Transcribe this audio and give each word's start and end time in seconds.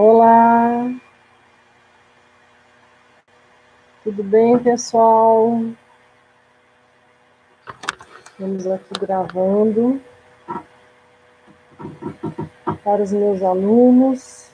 Olá! 0.00 0.94
Tudo 4.04 4.22
bem, 4.22 4.56
pessoal? 4.56 5.60
Estamos 8.30 8.64
aqui 8.68 8.92
gravando 9.00 10.00
para 12.84 13.02
os 13.02 13.10
meus 13.10 13.42
alunos. 13.42 14.52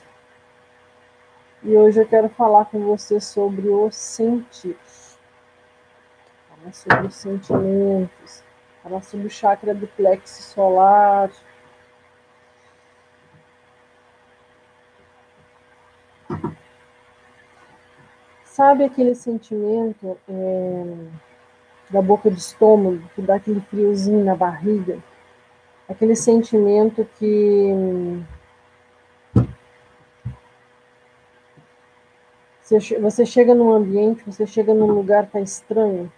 E 1.61 1.77
hoje 1.77 2.01
eu 2.01 2.07
quero 2.07 2.27
falar 2.29 2.65
com 2.65 2.79
você 2.79 3.21
sobre 3.21 3.69
os 3.69 3.95
sentidos. 3.95 5.19
Falar 6.49 6.73
sobre 6.73 7.05
os 7.05 7.15
sentimentos, 7.15 8.43
falar 8.81 9.03
sobre 9.03 9.27
o 9.27 9.29
chakra 9.29 9.75
do 9.75 9.85
plexo 9.89 10.41
solar. 10.41 11.29
Sabe 18.55 18.85
aquele 18.85 19.13
sentimento 19.13 20.17
é, 20.29 20.95
da 21.89 22.01
boca 22.01 22.29
do 22.29 22.37
estômago, 22.37 23.01
que 23.13 23.21
dá 23.21 23.35
aquele 23.35 23.59
friozinho 23.59 24.23
na 24.23 24.33
barriga? 24.33 24.97
Aquele 25.89 26.15
sentimento 26.15 27.05
que 27.19 28.23
Você 33.01 33.25
chega 33.25 33.53
num 33.53 33.73
ambiente, 33.73 34.23
você 34.25 34.47
chega 34.47 34.73
num 34.73 34.87
lugar 34.87 35.25
que 35.25 35.33
tá 35.33 35.41
estranho. 35.41 36.09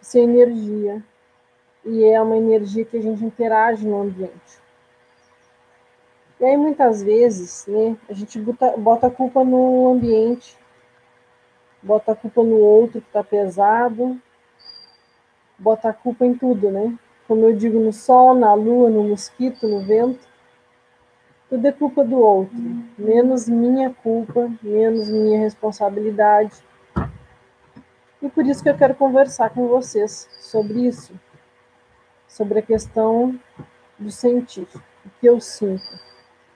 Isso 0.00 0.16
é 0.16 0.20
energia. 0.20 1.02
E 1.84 2.04
é 2.04 2.22
uma 2.22 2.36
energia 2.36 2.84
que 2.84 2.96
a 2.96 3.02
gente 3.02 3.24
interage 3.24 3.84
no 3.84 4.00
ambiente. 4.00 4.63
E 6.44 6.46
aí, 6.46 6.58
muitas 6.58 7.02
vezes, 7.02 7.64
né, 7.66 7.96
a 8.06 8.12
gente 8.12 8.38
bota, 8.38 8.76
bota 8.76 9.06
a 9.06 9.10
culpa 9.10 9.42
no 9.42 9.90
ambiente, 9.90 10.54
bota 11.82 12.12
a 12.12 12.14
culpa 12.14 12.42
no 12.42 12.58
outro 12.58 13.00
que 13.00 13.06
está 13.06 13.24
pesado, 13.24 14.20
bota 15.58 15.88
a 15.88 15.94
culpa 15.94 16.26
em 16.26 16.34
tudo, 16.34 16.70
né? 16.70 16.94
Como 17.26 17.46
eu 17.46 17.56
digo, 17.56 17.80
no 17.80 17.94
sol, 17.94 18.34
na 18.34 18.52
lua, 18.52 18.90
no 18.90 19.04
mosquito, 19.04 19.66
no 19.66 19.80
vento. 19.86 20.28
Tudo 21.48 21.66
é 21.66 21.72
culpa 21.72 22.04
do 22.04 22.18
outro, 22.18 22.54
menos 22.98 23.48
minha 23.48 23.88
culpa, 24.02 24.52
menos 24.62 25.08
minha 25.08 25.38
responsabilidade. 25.38 26.62
E 28.20 28.28
por 28.28 28.44
isso 28.44 28.62
que 28.62 28.68
eu 28.68 28.76
quero 28.76 28.94
conversar 28.94 29.48
com 29.48 29.66
vocês 29.66 30.28
sobre 30.40 30.88
isso, 30.88 31.18
sobre 32.28 32.58
a 32.58 32.62
questão 32.62 33.34
do 33.98 34.10
sentir, 34.10 34.68
o 35.06 35.10
que 35.18 35.26
eu 35.26 35.40
sinto. 35.40 36.12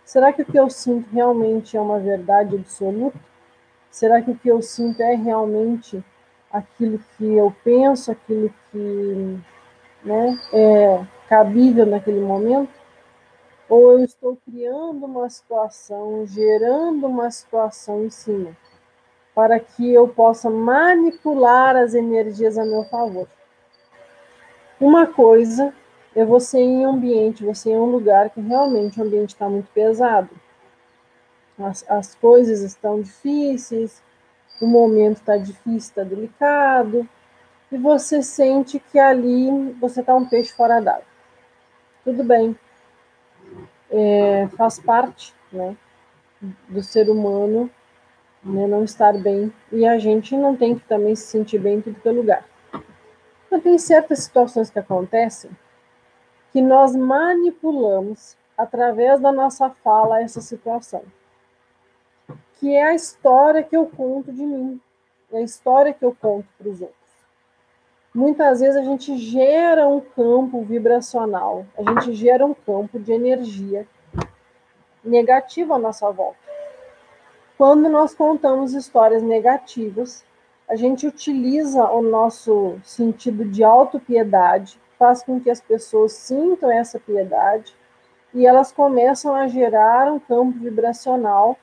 Será 0.08 0.32
que 0.32 0.40
o 0.40 0.44
que 0.46 0.58
eu 0.58 0.70
sinto 0.70 1.06
realmente 1.12 1.76
é 1.76 1.80
uma 1.80 1.98
verdade 1.98 2.56
absoluta? 2.56 3.20
Será 3.90 4.22
que 4.22 4.30
o 4.30 4.38
que 4.38 4.48
eu 4.48 4.62
sinto 4.62 5.02
é 5.02 5.14
realmente 5.14 6.02
aquilo 6.50 6.98
que 7.16 7.34
eu 7.34 7.54
penso, 7.62 8.10
aquilo 8.10 8.50
que 8.72 9.38
né, 10.02 10.40
é 10.50 11.06
cabível 11.28 11.84
naquele 11.84 12.20
momento? 12.20 12.78
ou 13.68 13.92
eu 13.92 13.98
estou 14.02 14.34
criando 14.46 15.04
uma 15.04 15.28
situação, 15.28 16.24
gerando 16.26 17.06
uma 17.06 17.30
situação 17.30 18.02
em 18.02 18.08
cima, 18.08 18.56
para 19.34 19.60
que 19.60 19.92
eu 19.92 20.08
possa 20.08 20.48
manipular 20.48 21.76
as 21.76 21.92
energias 21.92 22.56
a 22.56 22.64
meu 22.64 22.84
favor. 22.84 23.28
Uma 24.80 25.06
coisa 25.06 25.74
é 26.20 26.24
você 26.24 26.58
em 26.58 26.84
um 26.84 26.90
ambiente, 26.94 27.44
você 27.44 27.70
em 27.70 27.76
um 27.76 27.84
lugar 27.84 28.30
que 28.30 28.40
realmente 28.40 29.00
o 29.00 29.04
ambiente 29.04 29.34
está 29.34 29.48
muito 29.48 29.70
pesado. 29.70 30.28
As, 31.56 31.88
as 31.88 32.16
coisas 32.16 32.60
estão 32.60 33.00
difíceis, 33.00 34.02
o 34.60 34.66
momento 34.66 35.18
está 35.18 35.36
difícil, 35.36 35.76
está 35.76 36.02
delicado, 36.02 37.08
e 37.70 37.78
você 37.78 38.20
sente 38.20 38.80
que 38.80 38.98
ali 38.98 39.72
você 39.80 40.00
está 40.00 40.12
um 40.16 40.24
peixe 40.24 40.52
fora 40.52 40.80
d'água. 40.80 41.04
Tudo 42.02 42.24
bem, 42.24 42.58
é, 43.88 44.48
faz 44.56 44.80
parte 44.80 45.32
né, 45.52 45.76
do 46.68 46.82
ser 46.82 47.08
humano 47.08 47.70
né, 48.42 48.66
não 48.66 48.82
estar 48.82 49.16
bem 49.16 49.52
e 49.70 49.86
a 49.86 49.98
gente 49.98 50.36
não 50.36 50.56
tem 50.56 50.74
que 50.76 50.84
também 50.84 51.14
se 51.14 51.28
sentir 51.28 51.60
bem 51.60 51.76
em 51.76 51.80
tudo 51.80 52.00
que 52.00 52.08
é 52.08 52.12
lugar. 52.12 52.44
Então, 53.46 53.60
tem 53.60 53.78
certas 53.78 54.18
situações 54.24 54.68
que 54.68 54.80
acontecem 54.80 55.50
que 56.58 56.62
nós 56.62 56.96
manipulamos 56.96 58.36
através 58.56 59.20
da 59.20 59.30
nossa 59.30 59.70
fala 59.70 60.20
essa 60.20 60.40
situação, 60.40 61.04
que 62.54 62.74
é 62.74 62.82
a 62.82 62.94
história 62.96 63.62
que 63.62 63.76
eu 63.76 63.86
conto 63.86 64.32
de 64.32 64.44
mim, 64.44 64.80
é 65.30 65.38
a 65.38 65.42
história 65.42 65.94
que 65.94 66.04
eu 66.04 66.12
conto 66.20 66.48
para 66.58 66.68
os 66.68 66.80
outros 66.80 66.98
muitas 68.12 68.58
vezes 68.58 68.74
a 68.74 68.82
gente 68.82 69.16
gera 69.18 69.86
um 69.86 70.00
campo 70.00 70.64
vibracional, 70.64 71.64
a 71.76 71.82
gente 71.92 72.12
gera 72.14 72.44
um 72.44 72.52
campo 72.52 72.98
de 72.98 73.12
energia 73.12 73.86
negativa 75.04 75.76
à 75.76 75.78
nossa 75.78 76.10
volta. 76.10 76.40
Quando 77.56 77.88
nós 77.88 78.16
contamos 78.16 78.74
histórias 78.74 79.22
negativas, 79.22 80.24
a 80.68 80.74
gente 80.74 81.06
utiliza 81.06 81.88
o 81.92 82.02
nosso 82.02 82.80
sentido 82.82 83.44
de 83.44 83.62
autopiedade, 83.62 84.80
faz 84.98 85.22
com 85.22 85.40
que 85.40 85.50
as 85.50 85.60
pessoas 85.60 86.12
sintam 86.12 86.70
essa 86.70 86.98
piedade 86.98 87.74
e 88.34 88.46
elas 88.46 88.72
começam 88.72 89.34
a 89.34 89.46
gerar 89.46 90.12
um 90.12 90.18
campo 90.18 90.58
vibracional 90.58 91.56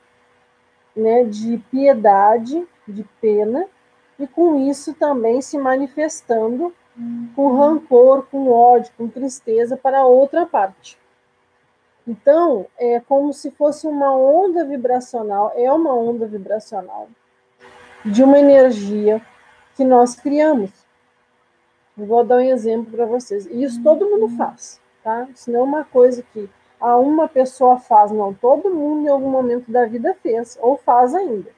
né, 0.94 1.24
de 1.24 1.58
piedade, 1.70 2.66
de 2.88 3.04
pena, 3.20 3.66
e 4.18 4.26
com 4.26 4.56
isso 4.56 4.94
também 4.94 5.42
se 5.42 5.58
manifestando 5.58 6.74
com 7.34 7.54
rancor, 7.54 8.26
com 8.30 8.50
ódio, 8.50 8.92
com 8.96 9.06
tristeza 9.06 9.76
para 9.76 10.04
outra 10.06 10.46
parte. 10.46 10.98
Então, 12.08 12.66
é 12.78 13.00
como 13.00 13.32
se 13.32 13.50
fosse 13.50 13.86
uma 13.86 14.16
onda 14.16 14.64
vibracional, 14.64 15.52
é 15.54 15.70
uma 15.70 15.92
onda 15.92 16.26
vibracional 16.26 17.08
de 18.04 18.22
uma 18.22 18.38
energia 18.38 19.20
que 19.74 19.84
nós 19.84 20.14
criamos. 20.14 20.85
Vou 21.96 22.22
dar 22.24 22.36
um 22.36 22.40
exemplo 22.40 22.92
para 22.92 23.06
vocês. 23.06 23.46
Isso 23.46 23.82
todo 23.82 24.08
mundo 24.08 24.28
faz, 24.36 24.80
tá? 25.02 25.26
Isso 25.34 25.50
não 25.50 25.60
é 25.60 25.62
uma 25.62 25.84
coisa 25.84 26.22
que 26.32 26.48
a 26.80 26.96
uma 26.96 27.26
pessoa 27.26 27.78
faz, 27.78 28.10
não. 28.10 28.34
Todo 28.34 28.74
mundo 28.74 29.06
em 29.06 29.08
algum 29.08 29.30
momento 29.30 29.70
da 29.70 29.86
vida 29.86 30.14
fez, 30.22 30.58
ou 30.60 30.76
faz 30.76 31.14
ainda 31.14 31.56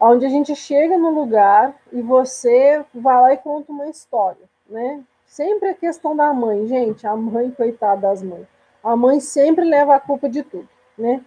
onde 0.00 0.26
a 0.26 0.28
gente 0.28 0.54
chega 0.54 0.98
no 0.98 1.10
lugar 1.10 1.74
e 1.92 2.00
você 2.02 2.84
vai 2.94 3.20
lá 3.20 3.32
e 3.32 3.38
conta 3.38 3.72
uma 3.72 3.88
história, 3.88 4.42
né? 4.68 5.02
Sempre 5.24 5.70
a 5.70 5.74
questão 5.74 6.14
da 6.14 6.32
mãe, 6.32 6.66
gente, 6.66 7.06
a 7.06 7.16
mãe, 7.16 7.50
coitada 7.50 8.02
das 8.02 8.22
mães. 8.22 8.46
A 8.82 8.94
mãe 8.94 9.18
sempre 9.20 9.64
leva 9.64 9.96
a 9.96 10.00
culpa 10.00 10.28
de 10.28 10.42
tudo, 10.42 10.68
né? 10.96 11.20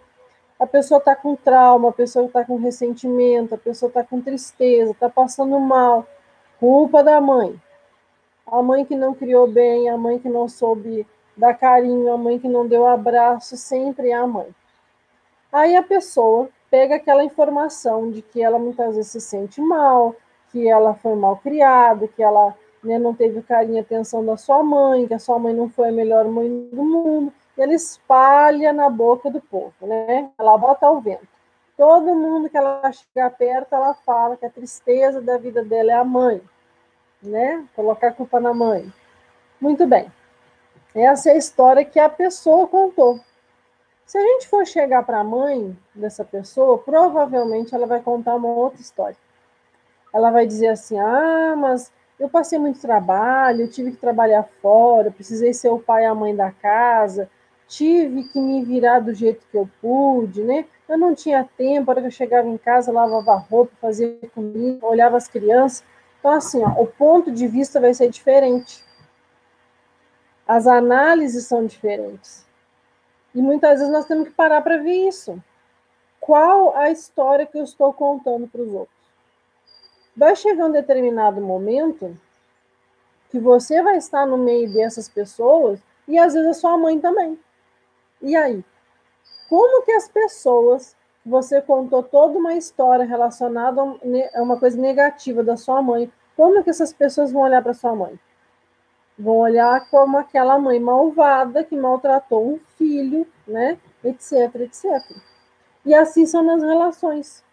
A 0.58 0.66
pessoa 0.66 1.00
tá 1.00 1.16
com 1.16 1.36
trauma, 1.36 1.90
a 1.90 1.94
pessoa 1.94 2.28
tá 2.30 2.44
com 2.46 2.58
ressentimento, 2.58 3.56
a 3.56 3.58
pessoa 3.58 3.92
tá 3.92 4.04
com 4.04 4.22
tristeza, 4.22 4.96
tá 4.98 5.10
passando 5.10 5.60
mal. 5.60 6.06
Culpa 6.60 7.02
da 7.02 7.22
mãe. 7.22 7.60
A 8.46 8.62
mãe 8.62 8.84
que 8.84 8.96
não 8.96 9.14
criou 9.14 9.48
bem, 9.48 9.90
a 9.90 9.98
mãe 9.98 10.20
que 10.20 10.28
não 10.28 10.50
soube 10.50 11.08
dar 11.38 11.54
carinho, 11.54 12.12
a 12.12 12.18
mãe 12.18 12.38
que 12.38 12.50
não 12.50 12.68
deu 12.68 12.86
abraço, 12.86 13.56
sempre 13.56 14.10
é 14.10 14.14
a 14.14 14.28
mãe. 14.28 14.48
Aí 15.54 15.78
a 15.78 15.84
pessoa 15.84 16.50
pega 16.70 16.96
aquela 16.96 17.24
informação 17.24 18.12
de 18.12 18.22
que 18.22 18.44
ela 18.44 18.60
muitas 18.60 18.96
vezes 18.96 19.12
se 19.12 19.22
sente 19.22 19.62
mal, 19.62 20.14
que 20.52 20.68
ela 20.68 20.94
foi 20.94 21.16
mal 21.16 21.38
criada, 21.38 22.10
que 22.10 22.22
ela 22.22 22.54
né, 22.84 23.00
não 23.00 23.14
teve 23.14 23.42
carinho 23.42 23.78
e 23.78 23.80
atenção 23.80 24.26
da 24.26 24.36
sua 24.36 24.62
mãe, 24.62 25.08
que 25.08 25.14
a 25.14 25.20
sua 25.20 25.40
mãe 25.40 25.54
não 25.54 25.70
foi 25.70 25.90
a 25.90 25.94
melhor 25.94 26.26
mãe 26.26 26.70
do 26.74 26.84
mundo, 26.84 27.32
e 27.58 27.62
ela 27.62 27.74
espalha 27.74 28.74
na 28.74 28.90
boca 28.90 29.30
do 29.30 29.40
povo, 29.40 29.74
né? 29.82 30.30
Ela 30.38 30.58
bota 30.58 30.86
ao 30.88 31.00
vento. 31.00 31.39
Todo 31.80 32.14
mundo 32.14 32.50
que 32.50 32.58
ela 32.58 32.92
chega 32.92 33.30
perto, 33.30 33.74
ela 33.74 33.94
fala 33.94 34.36
que 34.36 34.46
a 34.46 34.50
tristeza 34.50 35.22
da 35.22 35.38
vida 35.38 35.64
dela 35.64 35.94
é 35.94 35.96
a 35.96 36.04
mãe, 36.04 36.42
né? 37.24 37.66
Colocar 37.74 38.10
a 38.10 38.12
culpa 38.12 38.38
na 38.38 38.54
mãe. 38.54 38.92
Muito 39.62 39.88
bem. 39.88 40.12
Essa 40.94 41.30
é 41.30 41.34
a 41.36 41.38
história 41.38 41.86
que 41.86 41.98
a 41.98 42.10
pessoa 42.10 42.68
contou. 42.68 43.22
Se 44.06 44.18
a 44.18 44.22
gente 44.22 44.50
for 44.50 44.68
chegar 44.68 45.04
para 45.04 45.22
a 45.22 45.24
mãe 45.24 45.74
dessa 45.96 46.26
pessoa, 46.26 46.78
provavelmente 46.80 47.74
ela 47.74 47.88
vai 47.88 48.02
contar 48.02 48.36
uma 48.36 48.50
outra 48.50 48.82
história. 48.82 49.16
Ela 50.14 50.32
vai 50.32 50.46
dizer 50.46 50.68
assim: 50.68 51.00
ah, 51.00 51.56
mas 51.58 51.90
eu 52.20 52.28
passei 52.28 52.60
muito 52.60 52.82
trabalho, 52.82 53.62
eu 53.62 53.72
tive 53.72 53.92
que 53.92 53.98
trabalhar 53.98 54.44
fora, 54.62 55.12
precisei 55.12 55.54
ser 55.54 55.70
o 55.70 55.80
pai 55.80 56.04
e 56.04 56.08
a 56.08 56.14
mãe 56.14 56.36
da 56.36 56.52
casa, 56.52 57.30
tive 57.70 58.24
que 58.24 58.40
me 58.42 58.66
virar 58.66 59.00
do 59.00 59.14
jeito 59.14 59.46
que 59.50 59.56
eu 59.56 59.70
pude, 59.80 60.44
né? 60.44 60.66
Eu 60.88 60.98
não 60.98 61.14
tinha 61.14 61.48
tempo, 61.56 61.90
a 61.90 61.94
hora 61.94 62.02
que 62.02 62.08
eu 62.08 62.12
chegava 62.12 62.48
em 62.48 62.58
casa, 62.58 62.92
lavava 62.92 63.36
roupa, 63.36 63.72
fazia 63.80 64.18
comida, 64.34 64.86
olhava 64.86 65.16
as 65.16 65.28
crianças. 65.28 65.84
Então, 66.20 66.32
assim, 66.32 66.64
ó, 66.64 66.82
o 66.82 66.88
ponto 66.88 67.32
de 67.32 67.48
vista 67.48 67.80
vai 67.80 67.94
ser 67.94 68.10
diferente. 68.10 68.84
As 70.48 70.66
análises 70.66 71.46
são 71.46 71.66
diferentes. 71.66 72.44
E 73.36 73.42
muitas 73.42 73.78
vezes 73.78 73.94
nós 73.94 74.06
temos 74.06 74.28
que 74.28 74.34
parar 74.34 74.62
para 74.62 74.78
ver 74.78 75.08
isso. 75.08 75.42
Qual 76.20 76.76
a 76.76 76.90
história 76.90 77.46
que 77.46 77.58
eu 77.58 77.64
estou 77.64 77.94
contando 77.94 78.48
para 78.48 78.62
os 78.62 78.74
outros? 78.74 78.98
Vai 80.18 80.36
chegar 80.36 80.66
um 80.66 80.72
determinado 80.72 81.40
momento 81.40 82.18
que 83.30 83.40
você 83.40 83.82
vai 83.84 83.98
estar 83.98 84.26
no 84.26 84.38
meio 84.38 84.74
dessas 84.74 85.08
pessoas 85.08 85.80
e 86.08 86.18
às 86.18 86.34
vezes 86.34 86.50
a 86.50 86.54
sua 86.54 86.76
mãe 86.76 87.00
também. 87.00 87.40
E 88.22 88.36
aí? 88.36 88.64
Como 89.48 89.84
que 89.84 89.92
as 89.92 90.08
pessoas 90.08 90.96
você 91.26 91.62
contou 91.62 92.02
toda 92.04 92.38
uma 92.38 92.56
história 92.56 93.06
relacionada 93.06 93.82
a 93.82 94.42
uma 94.42 94.60
coisa 94.60 94.80
negativa 94.80 95.44
da 95.44 95.56
sua 95.58 95.82
mãe, 95.82 96.12
como 96.36 96.64
que 96.64 96.70
essas 96.70 96.94
pessoas 96.94 97.32
vão 97.32 97.44
olhar 97.44 97.62
para 97.62 97.74
sua 97.74 97.96
mãe? 97.96 98.20
Vão 99.18 99.38
olhar 99.38 99.90
como 99.90 100.18
aquela 100.18 100.58
mãe 100.58 100.80
malvada 100.80 101.64
que 101.64 101.76
maltratou 101.76 102.54
um 102.54 102.60
filho, 102.78 103.28
né? 103.46 103.78
Etc, 104.04 104.56
etc. 104.56 104.86
E 105.86 105.94
assim 105.94 106.26
são 106.26 106.42
nas 106.42 106.64
relações. 106.64 107.44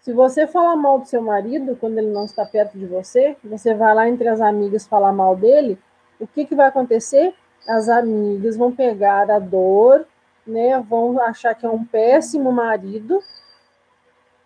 Se 0.00 0.12
você 0.12 0.46
falar 0.46 0.76
mal 0.76 0.98
do 0.98 1.06
seu 1.06 1.22
marido 1.22 1.76
quando 1.76 1.98
ele 1.98 2.10
não 2.10 2.24
está 2.24 2.44
perto 2.44 2.76
de 2.76 2.86
você, 2.86 3.36
você 3.44 3.74
vai 3.74 3.94
lá 3.94 4.08
entre 4.08 4.28
as 4.28 4.40
amigas 4.40 4.86
falar 4.86 5.12
mal 5.12 5.36
dele, 5.36 5.78
o 6.18 6.26
que, 6.26 6.44
que 6.44 6.54
vai 6.54 6.66
acontecer? 6.66 7.34
As 7.68 7.88
amigas 7.88 8.56
vão 8.56 8.72
pegar 8.72 9.30
a 9.30 9.38
dor, 9.38 10.06
né? 10.46 10.78
Vão 10.80 11.20
achar 11.20 11.54
que 11.54 11.66
é 11.66 11.68
um 11.68 11.84
péssimo 11.84 12.50
marido. 12.52 13.22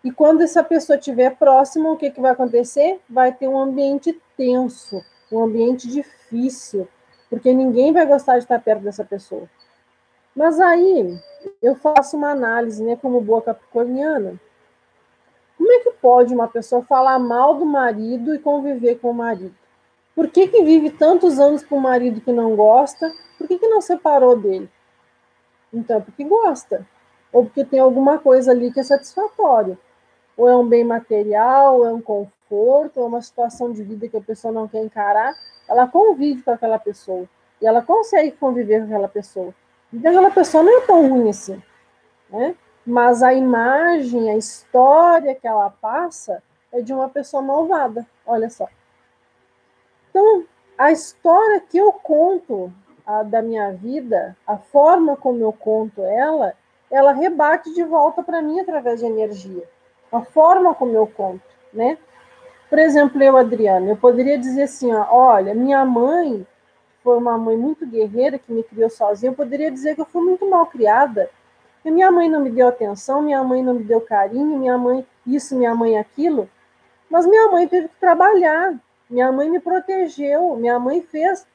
E 0.03 0.11
quando 0.11 0.41
essa 0.41 0.63
pessoa 0.63 0.97
estiver 0.97 1.35
próxima, 1.35 1.91
o 1.91 1.97
que, 1.97 2.11
que 2.11 2.21
vai 2.21 2.31
acontecer? 2.31 2.99
Vai 3.09 3.33
ter 3.33 3.47
um 3.47 3.59
ambiente 3.59 4.21
tenso, 4.37 5.03
um 5.31 5.43
ambiente 5.43 5.87
difícil, 5.87 6.87
porque 7.29 7.51
ninguém 7.51 7.91
vai 7.91 8.05
gostar 8.05 8.33
de 8.33 8.43
estar 8.43 8.59
perto 8.61 8.83
dessa 8.83 9.03
pessoa. 9.03 9.49
Mas 10.35 10.59
aí 10.59 11.19
eu 11.61 11.75
faço 11.75 12.17
uma 12.17 12.29
análise, 12.29 12.83
né, 12.83 12.95
como 12.95 13.21
boa 13.21 13.41
capricorniana. 13.41 14.39
Como 15.57 15.71
é 15.71 15.79
que 15.79 15.91
pode 15.91 16.33
uma 16.33 16.47
pessoa 16.47 16.83
falar 16.83 17.17
mal 17.17 17.55
do 17.55 17.65
marido 17.65 18.35
e 18.35 18.39
conviver 18.39 18.99
com 18.99 19.09
o 19.09 19.13
marido? 19.13 19.55
Por 20.15 20.29
que, 20.29 20.47
que 20.47 20.63
vive 20.63 20.89
tantos 20.91 21.39
anos 21.39 21.63
com 21.63 21.77
o 21.77 21.81
marido 21.81 22.21
que 22.21 22.31
não 22.31 22.55
gosta? 22.55 23.13
Por 23.37 23.47
que, 23.47 23.59
que 23.59 23.67
não 23.67 23.81
separou 23.81 24.37
dele? 24.37 24.69
Então, 25.73 26.01
porque 26.01 26.23
gosta, 26.23 26.87
ou 27.33 27.43
porque 27.43 27.65
tem 27.65 27.79
alguma 27.79 28.17
coisa 28.17 28.51
ali 28.51 28.71
que 28.71 28.79
é 28.79 28.83
satisfatório. 28.83 29.77
Ou 30.37 30.47
é 30.47 30.55
um 30.55 30.65
bem 30.65 30.85
material, 30.85 31.79
ou 31.79 31.85
é 31.85 31.93
um 31.93 32.01
conforto, 32.01 32.97
ou 32.97 33.03
é 33.03 33.07
uma 33.07 33.21
situação 33.21 33.73
de 33.73 33.83
vida 33.83 34.07
que 34.07 34.15
a 34.15 34.21
pessoa 34.21 34.53
não 34.53 34.67
quer 34.69 34.81
encarar, 34.81 35.35
ela 35.67 35.85
convive 35.85 36.41
com 36.43 36.51
aquela 36.51 36.79
pessoa. 36.79 37.27
E 37.61 37.67
ela 37.67 37.81
consegue 37.81 38.31
conviver 38.31 38.79
com 38.79 38.85
aquela 38.85 39.09
pessoa. 39.09 39.53
Então, 39.91 40.11
aquela 40.11 40.31
pessoa 40.31 40.63
não 40.63 40.77
é 40.77 40.81
tão 40.81 41.09
ruim 41.09 41.29
assim. 41.29 41.61
Né? 42.29 42.55
Mas 42.85 43.21
a 43.21 43.33
imagem, 43.33 44.29
a 44.29 44.37
história 44.37 45.35
que 45.35 45.47
ela 45.47 45.69
passa 45.69 46.41
é 46.71 46.81
de 46.81 46.93
uma 46.93 47.09
pessoa 47.09 47.41
malvada. 47.41 48.05
Olha 48.25 48.49
só. 48.49 48.67
Então, 50.15 50.45
a 50.77 50.93
história 50.93 51.59
que 51.59 51.77
eu 51.77 51.91
conto 51.91 52.71
a, 53.05 53.21
da 53.21 53.41
minha 53.41 53.73
vida, 53.73 54.33
a 54.47 54.55
forma 54.55 55.17
como 55.17 55.41
eu 55.41 55.51
conto 55.51 56.01
ela, 56.03 56.53
ela 56.89 57.11
rebate 57.11 57.73
de 57.73 57.83
volta 57.83 58.23
para 58.23 58.41
mim 58.41 58.61
através 58.61 59.01
de 59.01 59.05
energia. 59.05 59.65
A 60.09 60.21
forma 60.21 60.73
como 60.73 60.95
eu 60.95 61.05
conto, 61.05 61.43
né? 61.73 61.97
Por 62.69 62.79
exemplo, 62.79 63.21
eu, 63.21 63.35
Adriana, 63.35 63.89
eu 63.89 63.97
poderia 63.97 64.37
dizer 64.37 64.63
assim, 64.63 64.93
ó, 64.93 65.05
olha, 65.09 65.53
minha 65.53 65.83
mãe 65.83 66.47
foi 67.03 67.17
uma 67.17 67.37
mãe 67.37 67.57
muito 67.57 67.85
guerreira 67.85 68.39
que 68.39 68.53
me 68.53 68.63
criou 68.63 68.89
sozinha. 68.89 69.33
Eu 69.33 69.35
poderia 69.35 69.69
dizer 69.69 69.95
que 69.95 70.01
eu 70.01 70.05
fui 70.05 70.21
muito 70.23 70.49
mal 70.49 70.65
criada. 70.67 71.29
Que 71.83 71.91
minha 71.91 72.09
mãe 72.09 72.29
não 72.29 72.39
me 72.39 72.49
deu 72.49 72.69
atenção, 72.69 73.21
minha 73.21 73.43
mãe 73.43 73.61
não 73.61 73.73
me 73.73 73.83
deu 73.83 73.99
carinho, 73.99 74.57
minha 74.57 74.77
mãe 74.77 75.05
isso, 75.27 75.57
minha 75.57 75.75
mãe 75.75 75.97
aquilo. 75.97 76.49
Mas 77.09 77.25
minha 77.25 77.49
mãe 77.51 77.67
teve 77.67 77.89
que 77.89 77.99
trabalhar. 77.99 78.79
Minha 79.09 79.31
mãe 79.31 79.49
me 79.49 79.59
protegeu, 79.59 80.55
minha 80.55 80.79
mãe 80.79 81.01
fez 81.01 81.45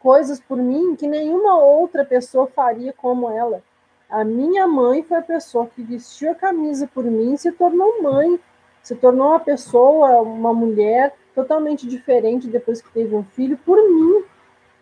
coisas 0.00 0.40
por 0.40 0.56
mim 0.56 0.96
que 0.96 1.06
nenhuma 1.06 1.58
outra 1.58 2.04
pessoa 2.04 2.46
faria 2.46 2.92
como 2.92 3.30
ela. 3.30 3.62
A 4.08 4.24
minha 4.24 4.66
mãe 4.66 5.02
foi 5.02 5.18
a 5.18 5.22
pessoa 5.22 5.66
que 5.66 5.82
vestiu 5.82 6.30
a 6.30 6.34
camisa 6.34 6.86
por 6.86 7.04
mim 7.04 7.36
se 7.36 7.50
tornou 7.52 8.02
mãe, 8.02 8.38
se 8.82 8.94
tornou 8.94 9.28
uma 9.28 9.40
pessoa, 9.40 10.20
uma 10.20 10.52
mulher 10.52 11.14
totalmente 11.34 11.86
diferente 11.86 12.48
depois 12.48 12.80
que 12.80 12.92
teve 12.92 13.14
um 13.14 13.24
filho 13.24 13.58
por 13.58 13.76
mim. 13.76 14.24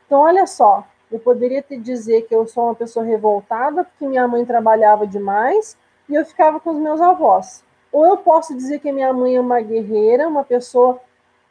Então, 0.07 0.21
olha 0.21 0.47
só, 0.47 0.87
eu 1.11 1.19
poderia 1.19 1.63
te 1.63 1.77
dizer 1.77 2.23
que 2.23 2.35
eu 2.35 2.47
sou 2.47 2.65
uma 2.65 2.75
pessoa 2.75 3.05
revoltada 3.05 3.85
porque 3.85 4.07
minha 4.07 4.27
mãe 4.29 4.45
trabalhava 4.45 5.07
demais 5.07 5.77
e 6.09 6.15
eu 6.15 6.25
ficava 6.25 6.61
com 6.61 6.71
os 6.71 6.79
meus 6.79 7.01
avós. 7.01 7.65
Ou 7.91 8.07
eu 8.07 8.17
posso 8.17 8.57
dizer 8.57 8.81
que 8.81 8.93
minha 8.93 9.13
mãe 9.13 9.37
é 9.37 9.41
uma 9.41 9.61
guerreira, 9.61 10.29
uma 10.29 10.45
pessoa 10.45 11.01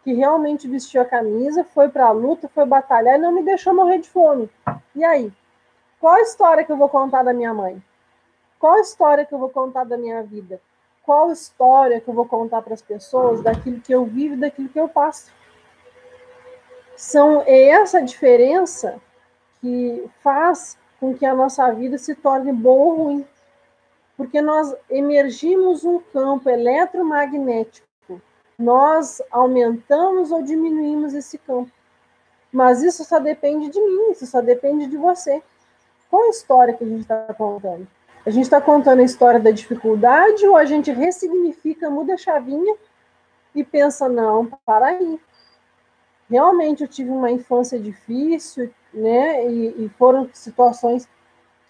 que 0.04 0.14
realmente 0.14 0.68
vestiu 0.68 1.02
a 1.02 1.06
camisa, 1.06 1.64
foi 1.64 1.90
para 1.90 2.08
a 2.08 2.12
luta, 2.12 2.50
foi 2.50 2.66
batalhar 2.66 3.18
e 3.18 3.22
não 3.22 3.32
me 3.32 3.44
deixou 3.44 3.74
morrer 3.74 4.00
de 4.00 4.10
fome. 4.10 4.50
E 4.96 5.04
aí? 5.04 5.32
Qual 6.00 6.16
a 6.16 6.22
história 6.22 6.64
que 6.64 6.72
eu 6.72 6.78
vou 6.78 6.90
contar 6.90 7.24
da 7.24 7.34
minha 7.34 7.54
mãe? 7.54 7.82
Qual 8.60 8.74
a 8.74 8.82
história 8.82 9.26
que 9.26 9.34
eu 9.34 9.40
vou 9.40 9.50
contar 9.50 9.84
da 9.84 9.98
minha 9.98 10.24
vida? 10.24 10.60
Qual 11.04 11.30
a 11.30 11.34
história 11.34 12.02
que 12.02 12.08
eu 12.08 12.14
vou 12.14 12.26
contar 12.26 12.62
para 12.62 12.74
as 12.74 12.82
pessoas 12.82 13.42
daquilo 13.42 13.80
que 13.80 13.94
eu 13.94 14.06
vivo 14.06 14.34
e 14.34 14.38
daquilo 14.38 14.70
que 14.70 14.80
eu 14.80 14.88
passo? 14.88 15.32
São 16.96 17.44
é 17.46 17.70
essa 17.70 18.02
diferença 18.02 19.00
que 19.60 20.10
faz 20.24 20.78
com 21.00 21.14
que 21.16 21.26
a 21.26 21.34
nossa 21.34 21.72
vida 21.72 21.98
se 21.98 22.16
torne 22.16 22.52
boa 22.52 22.94
ou 22.94 23.04
ruim. 23.04 23.28
Porque 24.18 24.42
nós 24.42 24.76
emergimos 24.90 25.84
um 25.84 26.00
campo 26.00 26.50
eletromagnético 26.50 27.91
nós 28.62 29.22
aumentamos 29.32 30.32
ou 30.32 30.42
diminuímos 30.42 31.14
esse 31.14 31.38
campo. 31.38 31.72
Mas 32.52 32.84
isso 32.84 33.04
só 33.04 33.20
depende 33.20 33.70
de 33.70 33.80
mim, 33.80 34.12
isso 34.12 34.26
só 34.28 34.42
depende 34.42 34.88
de 34.88 34.98
você. 34.98 35.42
Qual 36.10 36.24
a 36.24 36.30
história 36.30 36.74
que 36.74 36.84
a 36.84 36.88
gente 36.88 37.02
está 37.02 37.34
contando? 37.34 37.88
A 38.26 38.30
gente 38.30 38.44
está 38.44 38.62
contando 38.62 39.00
a 39.00 39.04
história 39.04 39.40
da 39.40 39.52
dificuldade 39.52 40.46
ou 40.46 40.56
a 40.56 40.66
gente 40.66 40.92
ressignifica, 40.92 41.90
muda 41.90 42.14
a 42.14 42.18
chavinha 42.18 42.76
e 43.56 43.64
pensa, 43.64 44.08
não, 44.08 44.46
para 44.66 44.88
aí. 44.88 45.20
Realmente 46.30 46.84
eu 46.84 46.88
tive 46.88 47.10
uma 47.10 47.32
infância 47.32 47.80
difícil, 47.80 48.72
né? 48.94 49.48
E, 49.50 49.86
e 49.86 49.90
foram 49.98 50.30
situações 50.34 51.08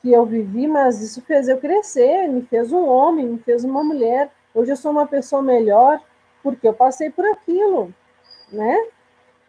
que 0.01 0.11
eu 0.11 0.25
vivi, 0.25 0.67
mas 0.67 1.01
isso 1.01 1.21
fez 1.21 1.47
eu 1.47 1.57
crescer, 1.57 2.27
me 2.27 2.41
fez 2.41 2.71
um 2.71 2.85
homem, 2.87 3.27
me 3.27 3.39
fez 3.39 3.63
uma 3.63 3.83
mulher. 3.83 4.31
Hoje 4.53 4.71
eu 4.71 4.75
sou 4.75 4.91
uma 4.91 5.07
pessoa 5.07 5.41
melhor, 5.41 6.01
porque 6.41 6.67
eu 6.67 6.73
passei 6.73 7.09
por 7.09 7.25
aquilo, 7.25 7.93
né? 8.51 8.75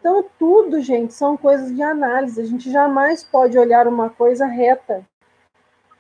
Então, 0.03 0.25
tudo, 0.37 0.81
gente, 0.81 1.15
são 1.15 1.37
coisas 1.37 1.73
de 1.73 1.81
análise. 1.81 2.41
A 2.41 2.45
gente 2.45 2.71
jamais 2.73 3.23
pode 3.23 3.57
olhar 3.57 3.87
uma 3.87 4.11
coisa 4.11 4.47
reta. 4.47 5.07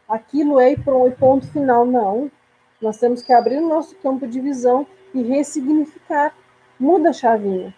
Aquilo 0.08 0.58
é 0.58 0.72
e 0.72 0.76
ponto 0.76 1.46
final. 1.46 1.86
Não. 1.86 2.28
Nós 2.80 2.98
temos 2.98 3.22
que 3.22 3.32
abrir 3.32 3.58
o 3.58 3.68
nosso 3.68 3.94
campo 3.96 4.26
de 4.26 4.40
visão 4.40 4.84
e 5.14 5.22
ressignificar. 5.22 6.34
Muda 6.80 7.10
a 7.10 7.12
chavinha. 7.12 7.72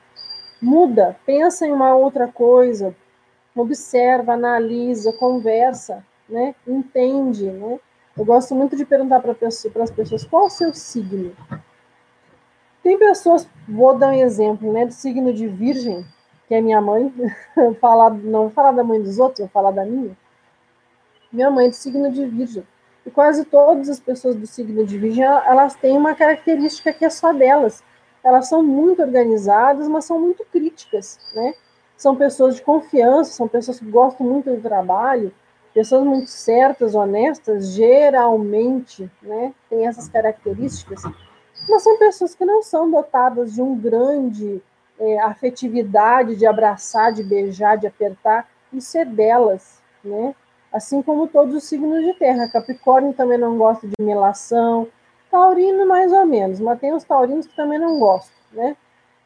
Muda. 0.62 1.14
Pensa 1.26 1.66
em 1.66 1.72
uma 1.72 1.94
outra 1.94 2.26
coisa. 2.26 2.96
Observa, 3.54 4.32
analisa, 4.32 5.12
conversa, 5.12 6.02
né? 6.26 6.54
Entende, 6.66 7.50
né? 7.50 7.78
Eu 8.16 8.24
gosto 8.24 8.54
muito 8.54 8.76
de 8.76 8.86
perguntar 8.86 9.20
para 9.20 9.32
as 9.82 9.90
pessoas 9.90 10.24
qual 10.24 10.44
é 10.44 10.46
o 10.46 10.50
seu 10.50 10.72
signo. 10.72 11.36
Tem 12.84 12.98
pessoas, 12.98 13.48
vou 13.66 13.96
dar 13.96 14.10
um 14.10 14.12
exemplo, 14.12 14.70
né, 14.70 14.84
do 14.84 14.92
signo 14.92 15.32
de 15.32 15.48
Virgem, 15.48 16.04
que 16.46 16.54
é 16.54 16.60
minha 16.60 16.82
mãe, 16.82 17.10
falar, 17.80 18.10
não 18.10 18.42
vou 18.42 18.50
falar 18.50 18.72
da 18.72 18.84
mãe 18.84 19.00
dos 19.02 19.18
outros, 19.18 19.38
vou 19.38 19.48
falar 19.48 19.70
da 19.70 19.86
minha. 19.86 20.14
Minha 21.32 21.50
mãe 21.50 21.66
é 21.66 21.70
do 21.70 21.74
signo 21.74 22.12
de 22.12 22.26
Virgem. 22.26 22.62
E 23.06 23.10
quase 23.10 23.46
todas 23.46 23.88
as 23.88 23.98
pessoas 23.98 24.36
do 24.36 24.46
signo 24.46 24.84
de 24.84 24.98
Virgem, 24.98 25.24
elas 25.24 25.74
têm 25.74 25.96
uma 25.96 26.14
característica 26.14 26.92
que 26.92 27.06
é 27.06 27.08
só 27.08 27.32
delas. 27.32 27.82
Elas 28.22 28.48
são 28.48 28.62
muito 28.62 29.00
organizadas, 29.00 29.88
mas 29.88 30.04
são 30.04 30.20
muito 30.20 30.44
críticas, 30.52 31.18
né? 31.34 31.54
São 31.96 32.14
pessoas 32.14 32.56
de 32.56 32.62
confiança, 32.62 33.32
são 33.32 33.48
pessoas 33.48 33.78
que 33.78 33.90
gostam 33.90 34.26
muito 34.26 34.50
do 34.50 34.60
trabalho, 34.60 35.32
pessoas 35.72 36.04
muito 36.04 36.28
certas, 36.28 36.94
honestas, 36.94 37.68
geralmente, 37.72 39.10
né? 39.22 39.54
Tem 39.70 39.86
essas 39.86 40.06
características 40.06 41.02
mas 41.68 41.82
são 41.82 41.98
pessoas 41.98 42.34
que 42.34 42.44
não 42.44 42.62
são 42.62 42.90
dotadas 42.90 43.52
de 43.54 43.62
um 43.62 43.76
grande 43.76 44.62
é, 44.98 45.18
afetividade, 45.20 46.36
de 46.36 46.46
abraçar, 46.46 47.12
de 47.12 47.22
beijar, 47.22 47.76
de 47.76 47.86
apertar. 47.86 48.48
Isso 48.72 48.96
é 48.98 49.04
delas, 49.04 49.80
né? 50.02 50.34
Assim 50.72 51.02
como 51.02 51.28
todos 51.28 51.54
os 51.54 51.64
signos 51.64 52.04
de 52.04 52.14
terra. 52.14 52.48
Capricórnio 52.48 53.12
também 53.12 53.38
não 53.38 53.56
gosta 53.56 53.86
de 53.86 53.94
melação. 54.00 54.88
Taurino, 55.30 55.86
mais 55.86 56.12
ou 56.12 56.24
menos, 56.26 56.60
mas 56.60 56.78
tem 56.78 56.92
os 56.92 57.04
taurinos 57.04 57.46
que 57.46 57.56
também 57.56 57.78
não 57.78 57.98
gostam, 57.98 58.36
né? 58.52 58.76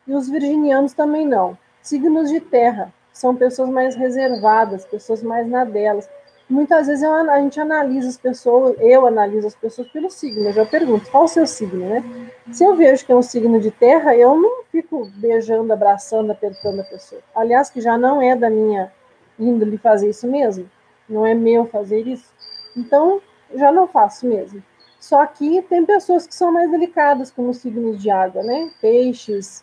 E 0.07 0.15
os 0.15 0.29
virginianos 0.29 0.95
também 0.95 1.27
não. 1.27 1.57
Signos 1.83 2.31
de 2.31 2.41
terra 2.41 2.93
são 3.13 3.35
pessoas 3.35 3.69
mais 3.69 3.95
reservadas, 3.95 4.87
pessoas 4.87 5.23
mais 5.23 5.47
na 5.49 5.65
delas. 5.65 6.09
Muitas 6.49 6.87
vezes 6.87 7.03
eu, 7.03 7.13
a 7.13 7.41
gente 7.41 7.61
analisa 7.61 8.09
as 8.09 8.17
pessoas, 8.17 8.75
eu 8.81 9.07
analiso 9.07 9.47
as 9.47 9.55
pessoas 9.55 9.87
pelo 9.89 10.11
signo. 10.11 10.47
Eu 10.47 10.53
já 10.53 10.65
pergunto, 10.65 11.11
qual 11.11 11.25
o 11.25 11.29
seu 11.29 11.47
signo, 11.47 11.87
né? 11.87 12.03
Se 12.51 12.65
eu 12.65 12.75
vejo 12.75 13.05
que 13.05 13.13
é 13.13 13.17
um 13.17 13.23
signo 13.23 13.61
de 13.61 13.71
terra, 13.71 14.17
eu 14.17 14.35
não 14.35 14.65
fico 14.73 15.11
beijando, 15.17 15.71
abraçando, 15.73 16.31
apertando 16.31 16.81
a 16.81 16.85
pessoa. 16.85 17.21
Aliás, 17.35 17.69
que 17.69 17.83
já 17.83 17.99
não 17.99 18.23
é 18.23 18.35
da 18.35 18.49
minha 18.49 18.91
índole 19.39 19.77
fazer 19.77 20.09
isso 20.09 20.27
mesmo. 20.27 20.71
Não 21.07 21.27
é 21.27 21.35
meu 21.35 21.67
fazer 21.67 22.07
isso. 22.07 22.33
Então, 22.75 23.21
já 23.55 23.71
não 23.71 23.87
faço 23.87 24.27
mesmo. 24.27 24.63
Só 24.99 25.25
que 25.27 25.61
tem 25.63 25.85
pessoas 25.85 26.27
que 26.27 26.35
são 26.35 26.51
mais 26.51 26.71
delicadas, 26.71 27.31
como 27.31 27.51
os 27.51 27.59
signos 27.59 28.01
de 28.01 28.11
água, 28.11 28.43
né? 28.43 28.71
Peixes, 28.81 29.63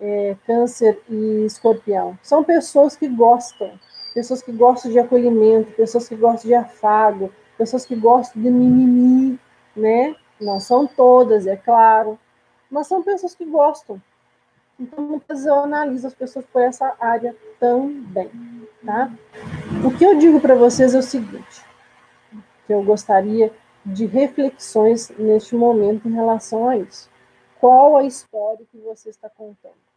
é, 0.00 0.36
câncer 0.44 1.00
e 1.08 1.44
escorpião. 1.46 2.18
São 2.22 2.42
pessoas 2.42 2.96
que 2.96 3.08
gostam 3.08 3.70
pessoas 4.14 4.42
que 4.42 4.52
gostam 4.52 4.90
de 4.90 4.98
acolhimento, 4.98 5.72
pessoas 5.72 6.08
que 6.08 6.16
gostam 6.16 6.48
de 6.48 6.54
afago, 6.54 7.32
pessoas 7.56 7.84
que 7.84 7.94
gostam 7.96 8.42
de 8.42 8.50
mimimi, 8.50 9.38
né? 9.76 10.14
Não 10.40 10.60
são 10.60 10.86
todas, 10.86 11.46
é 11.46 11.56
claro, 11.56 12.18
mas 12.70 12.86
são 12.86 13.02
pessoas 13.02 13.34
que 13.34 13.44
gostam. 13.44 14.00
Então, 14.78 15.04
muitas 15.04 15.38
vezes 15.38 15.46
eu 15.46 15.54
analiso 15.54 16.06
as 16.06 16.14
pessoas 16.14 16.44
por 16.46 16.62
essa 16.62 16.94
área 17.00 17.34
também, 17.58 18.30
tá? 18.84 19.10
O 19.84 19.96
que 19.96 20.04
eu 20.04 20.16
digo 20.16 20.40
para 20.40 20.54
vocês 20.54 20.94
é 20.94 20.98
o 20.98 21.02
seguinte, 21.02 21.64
que 22.66 22.72
eu 22.72 22.82
gostaria 22.82 23.52
de 23.84 24.06
reflexões 24.06 25.10
neste 25.18 25.56
momento 25.56 26.06
em 26.08 26.12
relação 26.12 26.68
a 26.68 26.76
isso. 26.76 27.10
Qual 27.58 27.96
a 27.96 28.04
história 28.04 28.64
que 28.70 28.78
você 28.78 29.10
está 29.10 29.28
contando? 29.28 29.87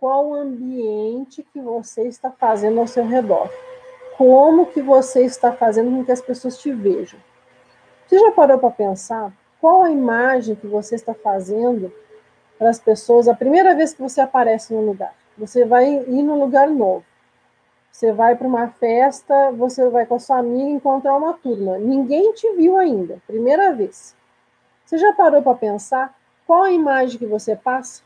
Qual 0.00 0.28
o 0.28 0.34
ambiente 0.34 1.42
que 1.42 1.60
você 1.60 2.06
está 2.06 2.30
fazendo 2.30 2.80
ao 2.80 2.86
seu 2.86 3.06
redor. 3.06 3.50
Como 4.16 4.66
que 4.66 4.80
você 4.80 5.24
está 5.24 5.52
fazendo 5.52 5.90
com 5.90 6.04
que 6.04 6.12
as 6.12 6.20
pessoas 6.20 6.58
te 6.58 6.72
vejam. 6.72 7.18
Você 8.06 8.18
já 8.18 8.30
parou 8.32 8.58
para 8.58 8.70
pensar 8.70 9.32
qual 9.60 9.82
a 9.82 9.90
imagem 9.90 10.54
que 10.54 10.66
você 10.66 10.94
está 10.94 11.14
fazendo 11.14 11.92
para 12.58 12.70
as 12.70 12.78
pessoas 12.78 13.28
a 13.28 13.34
primeira 13.34 13.74
vez 13.74 13.92
que 13.92 14.02
você 14.02 14.20
aparece 14.20 14.72
num 14.72 14.86
lugar? 14.86 15.14
Você 15.36 15.64
vai 15.64 15.88
ir 15.88 16.22
num 16.22 16.38
lugar 16.38 16.68
novo. 16.68 17.04
Você 17.90 18.12
vai 18.12 18.36
para 18.36 18.46
uma 18.46 18.68
festa, 18.68 19.50
você 19.52 19.88
vai 19.88 20.06
com 20.06 20.14
a 20.14 20.18
sua 20.20 20.38
amiga 20.38 20.70
encontrar 20.70 21.16
uma 21.16 21.34
turma. 21.34 21.78
Ninguém 21.78 22.32
te 22.32 22.52
viu 22.54 22.76
ainda, 22.76 23.20
primeira 23.26 23.72
vez. 23.72 24.14
Você 24.84 24.98
já 24.98 25.12
parou 25.12 25.42
para 25.42 25.54
pensar 25.54 26.16
qual 26.46 26.62
a 26.62 26.72
imagem 26.72 27.18
que 27.18 27.26
você 27.26 27.56
passa? 27.56 28.02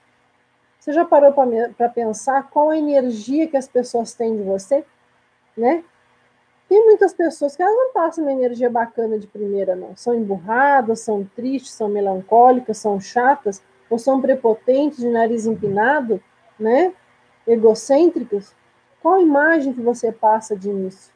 Você 0.82 0.92
já 0.92 1.04
parou 1.04 1.32
para 1.32 1.88
pensar 1.88 2.50
qual 2.50 2.70
a 2.70 2.76
energia 2.76 3.46
que 3.46 3.56
as 3.56 3.68
pessoas 3.68 4.14
têm 4.14 4.36
de 4.36 4.42
você? 4.42 4.84
Né? 5.56 5.84
Tem 6.68 6.84
muitas 6.84 7.14
pessoas 7.14 7.54
que 7.54 7.62
elas 7.62 7.72
não 7.72 7.92
passam 7.92 8.24
uma 8.24 8.32
energia 8.32 8.68
bacana 8.68 9.16
de 9.16 9.28
primeira, 9.28 9.76
não. 9.76 9.96
São 9.96 10.12
emburradas, 10.12 10.98
são 10.98 11.24
tristes, 11.36 11.70
são 11.70 11.88
melancólicas, 11.88 12.78
são 12.78 13.00
chatas, 13.00 13.62
ou 13.88 13.96
são 13.96 14.20
prepotentes, 14.20 14.98
de 14.98 15.08
nariz 15.08 15.46
empinado, 15.46 16.20
né? 16.58 16.92
Egocêntricas. 17.46 18.52
Qual 19.00 19.14
a 19.14 19.22
imagem 19.22 19.72
que 19.72 19.80
você 19.80 20.10
passa 20.10 20.56
de 20.56 20.68
início? 20.68 21.14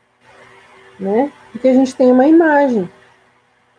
Né? 1.01 1.33
Porque 1.51 1.67
a 1.67 1.75
gente 1.75 1.93
tem 1.97 2.13
uma 2.13 2.29
imagem. 2.29 2.89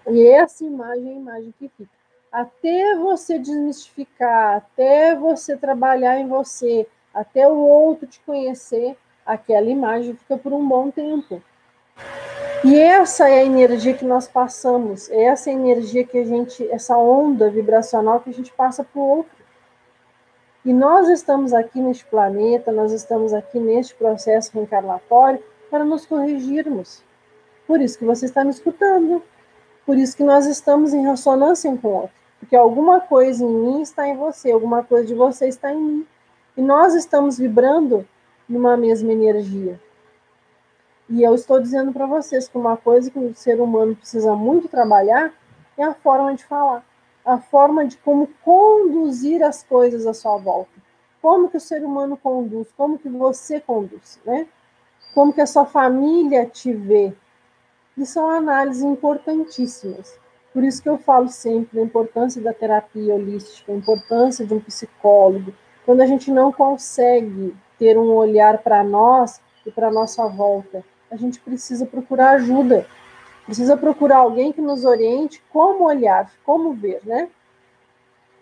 E 0.06 0.27
essa 0.27 0.65
imagem 0.65 1.08
é 1.08 1.13
a 1.13 1.17
imagem 1.17 1.53
que 1.58 1.70
fica 1.70 1.96
até 2.38 2.96
você 2.96 3.39
desmistificar, 3.39 4.58
até 4.58 5.15
você 5.15 5.58
trabalhar 5.58 6.20
em 6.20 6.27
você, 6.27 6.88
até 7.12 7.48
o 7.48 7.56
outro 7.56 8.06
te 8.06 8.20
conhecer, 8.20 8.96
aquela 9.25 9.65
imagem 9.65 10.15
fica 10.15 10.38
por 10.38 10.53
um 10.53 10.67
bom 10.67 10.91
tempo. 10.91 11.41
E 12.63 12.79
essa 12.79 13.27
é 13.27 13.39
a 13.39 13.44
energia 13.44 13.96
que 13.96 14.06
nós 14.06 14.27
passamos, 14.27 15.10
essa 15.10 15.50
é 15.50 15.53
energia 15.53 16.03
que 16.03 16.15
a 16.15 16.24
gente, 16.24 16.63
essa 16.70 16.96
onda 16.96 17.50
vibracional 17.50 18.20
que 18.20 18.29
a 18.29 18.34
gente 18.34 18.53
passa 18.53 18.84
para 18.84 19.01
o 19.01 19.17
outro. 19.17 19.44
E 20.63 20.72
nós 20.72 21.10
estamos 21.10 21.53
aqui 21.53 21.82
neste 21.82 22.06
planeta, 22.06 22.72
nós 22.72 22.91
estamos 22.91 23.34
aqui 23.34 23.60
neste 23.60 23.96
processo 23.96 24.51
reencarnatório 24.53 25.44
para 25.72 25.84
nos 25.84 26.06
corrigirmos. 26.06 27.01
Por 27.65 27.82
isso 27.82 27.98
que 27.98 28.06
você 28.06 28.25
está 28.25 28.44
me 28.44 28.51
escutando. 28.51 29.24
Por 29.88 29.98
isso 29.98 30.15
que 30.15 30.24
nós 30.24 30.46
estamos 30.46 30.94
em 30.94 31.03
ressonância 31.03 31.75
com 31.77 31.88
o 31.88 31.91
outro. 32.01 32.16
Porque 32.39 32.56
alguma 32.56 33.00
coisa 33.00 33.44
em 33.44 33.50
mim 33.50 33.82
está 33.82 34.08
em 34.08 34.15
você, 34.15 34.51
alguma 34.51 34.84
coisa 34.84 35.06
de 35.06 35.13
você 35.13 35.48
está 35.48 35.74
em 35.74 35.82
mim. 35.82 36.08
E 36.56 36.62
nós 36.62 36.94
estamos 36.94 37.38
vibrando 37.38 38.08
numa 38.48 38.77
mesma 38.77 39.12
energia. 39.12 39.79
E 41.10 41.24
eu 41.24 41.34
estou 41.34 41.60
dizendo 41.60 41.94
para 41.94 42.06
vocês 42.06 42.48
que 42.48 42.58
uma 42.58 42.75
coisa 42.75 43.10
que 43.10 43.17
o 43.17 43.34
ser 43.34 43.62
humano 43.62 43.96
precisa 43.96 44.36
muito 44.36 44.67
trabalhar 44.67 45.34
é 45.77 45.84
a 45.84 45.94
forma 45.94 46.34
de 46.34 46.44
falar, 46.44 46.84
a 47.24 47.38
forma 47.38 47.86
de 47.86 47.98
como 47.98 48.27
conduzir 48.44 49.44
as 49.44 49.63
coisas 49.63 50.06
à 50.06 50.13
sua 50.13 50.38
volta. 50.38 50.72
Como 51.22 51.50
que 51.50 51.58
o 51.58 51.62
ser 51.62 51.84
humano 51.84 52.17
conduz, 52.17 52.67
como 52.75 52.98
que 52.98 53.10
você 53.10 53.60
conduz, 53.60 54.20
né? 54.25 54.48
Como 55.13 55.34
que 55.34 55.41
a 55.41 55.48
sua 55.48 55.65
família 55.65 56.46
te 56.46 56.74
vê. 56.74 57.13
E 57.98 58.06
são 58.06 58.29
análises 58.29 58.84
importantíssimas. 58.84 60.20
Por 60.57 60.63
isso 60.63 60.81
que 60.81 60.89
eu 60.89 60.97
falo 60.97 61.29
sempre 61.29 61.77
da 61.77 61.85
importância 61.85 62.41
da 62.41 62.51
terapia 62.51 63.13
holística, 63.13 63.71
a 63.71 63.75
importância 63.75 64.43
de 64.43 64.55
um 64.55 64.59
psicólogo. 64.59 65.53
Quando 65.85 66.01
a 66.01 66.07
gente 66.07 66.31
não 66.31 66.51
consegue 66.51 67.55
ter 67.77 67.95
um 67.95 68.11
olhar 68.15 68.57
para 68.63 68.83
nós 68.83 69.39
e 69.67 69.69
para 69.69 69.91
nossa 69.91 70.27
volta, 70.27 70.83
a 71.11 71.15
gente 71.15 71.39
precisa 71.41 71.85
procurar 71.85 72.31
ajuda. 72.31 72.87
Precisa 73.45 73.77
procurar 73.77 74.17
alguém 74.17 74.51
que 74.51 74.59
nos 74.59 74.83
oriente 74.83 75.43
como 75.51 75.83
olhar, 75.83 76.33
como 76.43 76.73
ver, 76.73 77.01
né? 77.05 77.29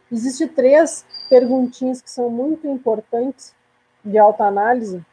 Existem 0.10 0.48
três 0.48 1.06
perguntinhas 1.30 2.02
que 2.02 2.10
são 2.10 2.30
muito 2.30 2.66
importantes 2.66 3.54
de 4.06 4.18
autoanálise, 4.18 5.06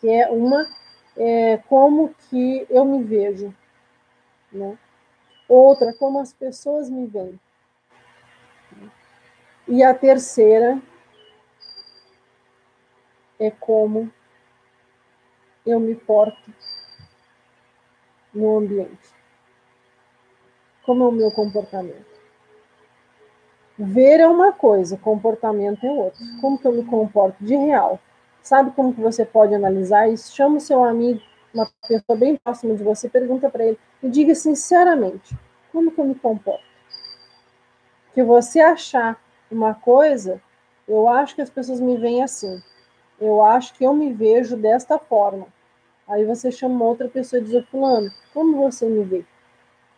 que 0.00 0.08
é 0.08 0.30
uma 0.30 0.68
é 1.16 1.56
como 1.68 2.14
que 2.30 2.64
eu 2.70 2.84
me 2.84 3.02
vejo, 3.02 3.52
né? 4.52 4.78
Outra, 5.48 5.92
como 5.92 6.18
as 6.18 6.32
pessoas 6.32 6.90
me 6.90 7.06
veem. 7.06 7.38
E 9.68 9.82
a 9.82 9.94
terceira 9.94 10.80
é 13.38 13.50
como 13.50 14.10
eu 15.64 15.80
me 15.80 15.94
porto 15.94 16.52
no 18.32 18.58
ambiente. 18.58 19.14
Como 20.84 21.04
é 21.04 21.08
o 21.08 21.12
meu 21.12 21.30
comportamento. 21.32 22.16
Ver 23.78 24.20
é 24.20 24.26
uma 24.26 24.52
coisa, 24.52 24.96
comportamento 24.96 25.84
é 25.84 25.90
outra. 25.90 26.24
Como 26.40 26.58
que 26.58 26.66
eu 26.66 26.72
me 26.72 26.84
comporto 26.84 27.44
de 27.44 27.56
real? 27.56 28.00
Sabe 28.42 28.70
como 28.70 28.94
que 28.94 29.00
você 29.00 29.24
pode 29.24 29.54
analisar 29.54 30.08
isso? 30.08 30.34
Chama 30.34 30.56
o 30.56 30.60
seu 30.60 30.84
amigo, 30.84 31.20
uma 31.52 31.68
pessoa 31.86 32.16
bem 32.16 32.36
próxima 32.36 32.74
de 32.74 32.82
você, 32.84 33.08
pergunta 33.08 33.50
para 33.50 33.64
ele 33.64 33.78
e 34.06 34.10
diga 34.10 34.34
sinceramente, 34.34 35.36
como 35.72 35.90
que 35.90 36.00
eu 36.00 36.04
me 36.04 36.14
comporto? 36.14 36.64
Que 38.14 38.22
você 38.22 38.60
achar 38.60 39.20
uma 39.50 39.74
coisa, 39.74 40.40
eu 40.86 41.08
acho 41.08 41.34
que 41.34 41.42
as 41.42 41.50
pessoas 41.50 41.80
me 41.80 41.96
veem 41.96 42.22
assim. 42.22 42.62
Eu 43.20 43.42
acho 43.42 43.74
que 43.74 43.84
eu 43.84 43.92
me 43.92 44.12
vejo 44.12 44.56
desta 44.56 44.98
forma. 44.98 45.46
Aí 46.06 46.24
você 46.24 46.52
chama 46.52 46.84
outra 46.84 47.08
pessoa 47.08 47.40
e 47.40 47.44
diz, 47.44 47.68
fulano, 47.68 48.10
como 48.32 48.56
você 48.56 48.86
me 48.86 49.02
vê? 49.02 49.24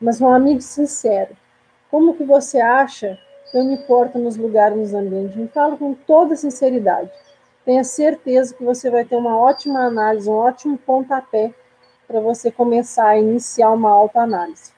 Mas 0.01 0.21
um 0.21 0.29
amigo 0.29 0.63
sincero, 0.63 1.37
como 1.91 2.15
que 2.15 2.25
você 2.25 2.61
acha 2.61 3.19
que 3.51 3.59
eu 3.59 3.65
me 3.65 3.77
porto 3.77 4.19
nos 4.19 4.37
lugares, 4.37 4.79
nos 4.79 4.95
ambientes? 4.95 5.37
Me 5.37 5.49
fala 5.49 5.77
com 5.77 5.93
toda 5.93 6.35
sinceridade. 6.35 7.11
Tenha 7.65 7.85
certeza 7.85 8.55
que 8.55 8.65
você 8.65 8.89
vai 8.89 9.05
ter 9.05 9.17
uma 9.17 9.37
ótima 9.37 9.81
análise, 9.81 10.31
um 10.31 10.35
ótimo 10.35 10.79
pontapé 10.79 11.53
para 12.09 12.21
você 12.21 12.51
começar 12.51 13.07
a 13.07 13.19
iniciar 13.19 13.71
uma 13.71 13.91
autoanálise. 13.91 14.73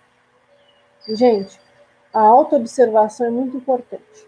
Gente, 1.09 1.61
a 2.13 2.21
autoobservação 2.21 3.29
é 3.29 3.31
muito 3.31 3.57
importante, 3.57 4.27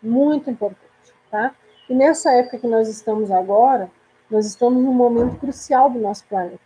muito 0.00 0.48
importante, 0.48 1.12
tá? 1.30 1.52
E 1.90 1.94
nessa 1.94 2.30
época 2.32 2.58
que 2.58 2.68
nós 2.68 2.88
estamos 2.88 3.30
agora, 3.30 3.90
nós 4.30 4.46
estamos 4.46 4.82
num 4.82 4.92
momento 4.92 5.36
crucial 5.38 5.90
do 5.90 5.98
nosso 5.98 6.24
planeta, 6.26 6.60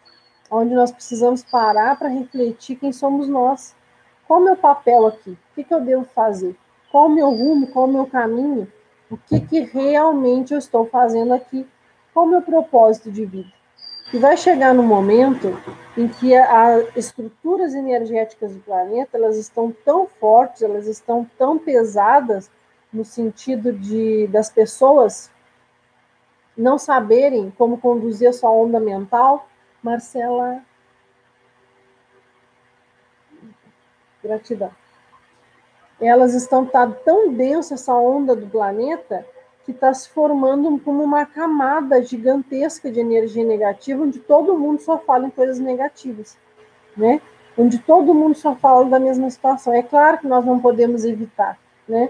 onde 0.51 0.75
nós 0.75 0.93
precisamos 0.93 1.43
parar 1.43 1.99
para 1.99 2.09
refletir 2.09 2.77
quem 2.77 2.93
somos 2.93 3.27
nós. 3.27 3.75
Qual 4.27 4.41
o 4.41 4.45
meu 4.45 4.57
papel 4.57 5.07
aqui? 5.07 5.31
O 5.31 5.55
que, 5.55 5.65
que 5.65 5.75
eu 5.75 5.81
devo 5.81 6.05
fazer? 6.05 6.55
Qual 6.93 7.07
o 7.07 7.15
meu 7.15 7.31
rumo? 7.31 7.67
Qual 7.69 7.87
o 7.87 7.93
meu 7.93 8.07
caminho? 8.07 8.71
O 9.11 9.17
que, 9.17 9.41
que 9.41 9.61
realmente 9.61 10.53
eu 10.53 10.59
estou 10.59 10.87
fazendo 10.87 11.33
aqui? 11.33 11.67
Qual 12.13 12.27
o 12.27 12.29
meu 12.29 12.43
propósito 12.43 13.11
de 13.11 13.25
vida? 13.25 13.58
E 14.13 14.19
vai 14.19 14.39
chegar 14.39 14.73
no 14.73 14.83
momento 14.83 15.61
em 15.97 16.09
que 16.09 16.35
as 16.35 16.97
estruturas 16.97 17.75
energéticas 17.75 18.55
do 18.55 18.61
planeta 18.61 19.19
elas 19.19 19.37
estão 19.37 19.71
tão 19.85 20.07
fortes, 20.07 20.63
elas 20.63 20.87
estão 20.87 21.29
tão 21.37 21.59
pesadas 21.59 22.51
no 22.91 23.05
sentido 23.05 23.71
de 23.71 24.27
das 24.29 24.49
pessoas 24.49 25.31
não 26.57 26.79
saberem 26.79 27.53
como 27.57 27.79
conduzir 27.79 28.29
a 28.29 28.33
sua 28.33 28.51
onda 28.51 28.81
mental, 28.81 29.47
Marcela, 29.83 30.63
Gratidão. 34.23 34.73
Elas 36.01 36.35
estão 36.35 36.65
tá 36.65 36.87
tão 36.87 37.33
densa 37.33 37.75
essa 37.75 37.95
onda 37.95 38.35
do 38.35 38.47
planeta 38.47 39.25
que 39.69 39.73
está 39.73 39.93
se 39.93 40.09
formando 40.09 40.81
como 40.83 41.05
uma 41.05 41.27
camada 41.27 42.03
gigantesca 42.03 42.91
de 42.91 43.01
energia 43.01 43.45
negativa, 43.45 44.03
onde 44.03 44.19
todo 44.19 44.59
mundo 44.59 44.81
só 44.81 44.97
fala 44.97 45.27
em 45.27 45.31
coisas 45.31 45.59
negativas, 45.59 46.39
né? 46.97 47.21
Onde 47.55 47.79
todo 47.79 48.15
mundo 48.15 48.35
só 48.35 48.57
fala 48.57 48.87
da 48.87 48.99
mesma 48.99 49.29
situação. 49.29 49.75
É 49.75 49.83
claro 49.83 50.17
que 50.17 50.27
nós 50.27 50.43
não 50.43 50.59
podemos 50.59 51.05
evitar, 51.05 51.59
né? 51.87 52.09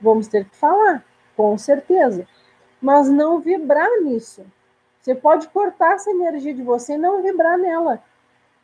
Vamos 0.00 0.28
ter 0.28 0.46
que 0.46 0.56
falar, 0.56 1.04
com 1.36 1.58
certeza, 1.58 2.26
mas 2.80 3.10
não 3.10 3.38
vibrar 3.38 4.00
nisso. 4.00 4.42
Você 5.02 5.14
pode 5.14 5.46
cortar 5.48 5.96
essa 5.96 6.10
energia 6.10 6.54
de 6.54 6.62
você 6.62 6.94
e 6.94 6.98
não 6.98 7.20
vibrar 7.20 7.58
nela. 7.58 8.02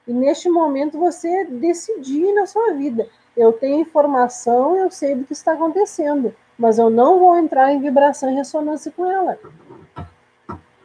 E 0.08 0.14
neste 0.14 0.48
momento 0.48 0.98
você 0.98 1.44
decidir 1.44 2.32
na 2.32 2.46
sua 2.46 2.72
vida. 2.72 3.06
Eu 3.36 3.52
tenho 3.52 3.80
informação, 3.80 4.76
eu 4.76 4.90
sei 4.90 5.14
do 5.14 5.24
que 5.24 5.34
está 5.34 5.52
acontecendo, 5.52 6.34
mas 6.60 6.78
eu 6.78 6.90
não 6.90 7.18
vou 7.18 7.38
entrar 7.38 7.72
em 7.72 7.80
vibração 7.80 8.30
e 8.30 8.34
ressonância 8.34 8.92
com 8.94 9.10
ela. 9.10 9.38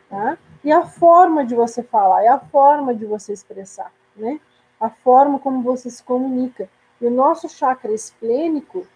Tá? 0.09 0.37
E 0.63 0.71
a 0.71 0.85
forma 0.85 1.45
de 1.45 1.53
você 1.53 1.83
falar, 1.83 2.23
é 2.23 2.29
a 2.29 2.39
forma 2.39 2.95
de 2.95 3.05
você 3.05 3.33
expressar, 3.33 3.91
né? 4.15 4.39
A 4.79 4.89
forma 4.89 5.37
como 5.37 5.61
você 5.61 5.89
se 5.89 6.01
comunica. 6.01 6.69
E 7.01 7.05
o 7.05 7.11
nosso 7.11 7.49
chakra 7.49 7.91
esplênico, 7.91 8.87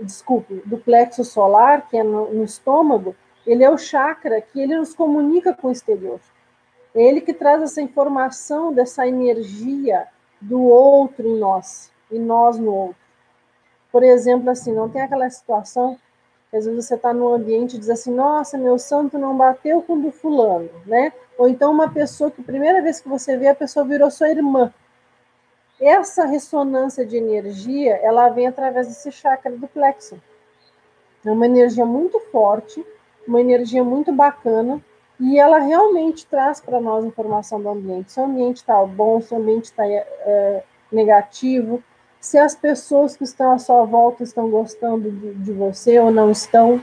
desculpe, 0.00 0.62
do 0.64 0.78
plexo 0.78 1.22
solar, 1.24 1.86
que 1.86 1.98
é 1.98 2.02
no, 2.02 2.32
no 2.32 2.42
estômago, 2.42 3.14
ele 3.46 3.62
é 3.62 3.70
o 3.70 3.76
chakra 3.76 4.40
que 4.40 4.58
ele 4.58 4.78
nos 4.78 4.94
comunica 4.94 5.52
com 5.52 5.68
o 5.68 5.72
exterior. 5.72 6.20
É 6.94 7.02
ele 7.02 7.20
que 7.20 7.34
traz 7.34 7.62
essa 7.62 7.82
informação 7.82 8.72
dessa 8.72 9.06
energia 9.06 10.08
do 10.40 10.62
outro 10.62 11.28
em 11.28 11.38
nós 11.38 11.92
e 12.10 12.18
nós 12.18 12.58
no 12.58 12.72
outro. 12.72 13.07
Por 13.90 14.02
exemplo, 14.02 14.50
assim, 14.50 14.72
não 14.72 14.88
tem 14.88 15.02
aquela 15.02 15.28
situação 15.30 15.98
às 16.52 16.64
vezes 16.64 16.86
você 16.86 16.94
está 16.94 17.12
num 17.12 17.34
ambiente 17.34 17.76
e 17.76 17.78
diz 17.78 17.90
assim, 17.90 18.12
nossa, 18.12 18.56
meu 18.56 18.78
santo 18.78 19.18
não 19.18 19.36
bateu 19.36 19.82
com 19.82 19.94
o 19.94 20.00
do 20.00 20.10
fulano, 20.10 20.70
né? 20.86 21.12
Ou 21.36 21.46
então 21.46 21.70
uma 21.70 21.90
pessoa 21.90 22.30
que 22.30 22.42
primeira 22.42 22.80
vez 22.80 23.00
que 23.00 23.08
você 23.08 23.36
vê, 23.36 23.48
a 23.48 23.54
pessoa 23.54 23.84
virou 23.84 24.10
sua 24.10 24.30
irmã. 24.30 24.72
Essa 25.78 26.24
ressonância 26.24 27.04
de 27.04 27.16
energia, 27.16 27.96
ela 27.96 28.28
vem 28.30 28.46
através 28.46 28.88
desse 28.88 29.12
chakra 29.12 29.52
do 29.52 29.68
plexo. 29.68 30.20
É 31.24 31.30
uma 31.30 31.44
energia 31.44 31.84
muito 31.84 32.18
forte, 32.32 32.84
uma 33.26 33.40
energia 33.40 33.84
muito 33.84 34.10
bacana, 34.10 34.82
e 35.20 35.38
ela 35.38 35.58
realmente 35.58 36.26
traz 36.26 36.60
para 36.60 36.80
nós 36.80 37.04
informação 37.04 37.60
do 37.60 37.68
ambiente. 37.68 38.12
Se 38.12 38.20
o 38.20 38.24
ambiente 38.24 38.56
está 38.56 38.82
bom, 38.86 39.20
se 39.20 39.34
o 39.34 39.36
ambiente 39.36 39.66
está 39.66 39.86
é, 39.86 40.62
negativo, 40.90 41.82
se 42.20 42.38
as 42.38 42.54
pessoas 42.54 43.16
que 43.16 43.24
estão 43.24 43.52
à 43.52 43.58
sua 43.58 43.84
volta 43.84 44.22
estão 44.22 44.50
gostando 44.50 45.10
de, 45.10 45.34
de 45.34 45.52
você 45.52 45.98
ou 45.98 46.10
não 46.10 46.30
estão. 46.30 46.82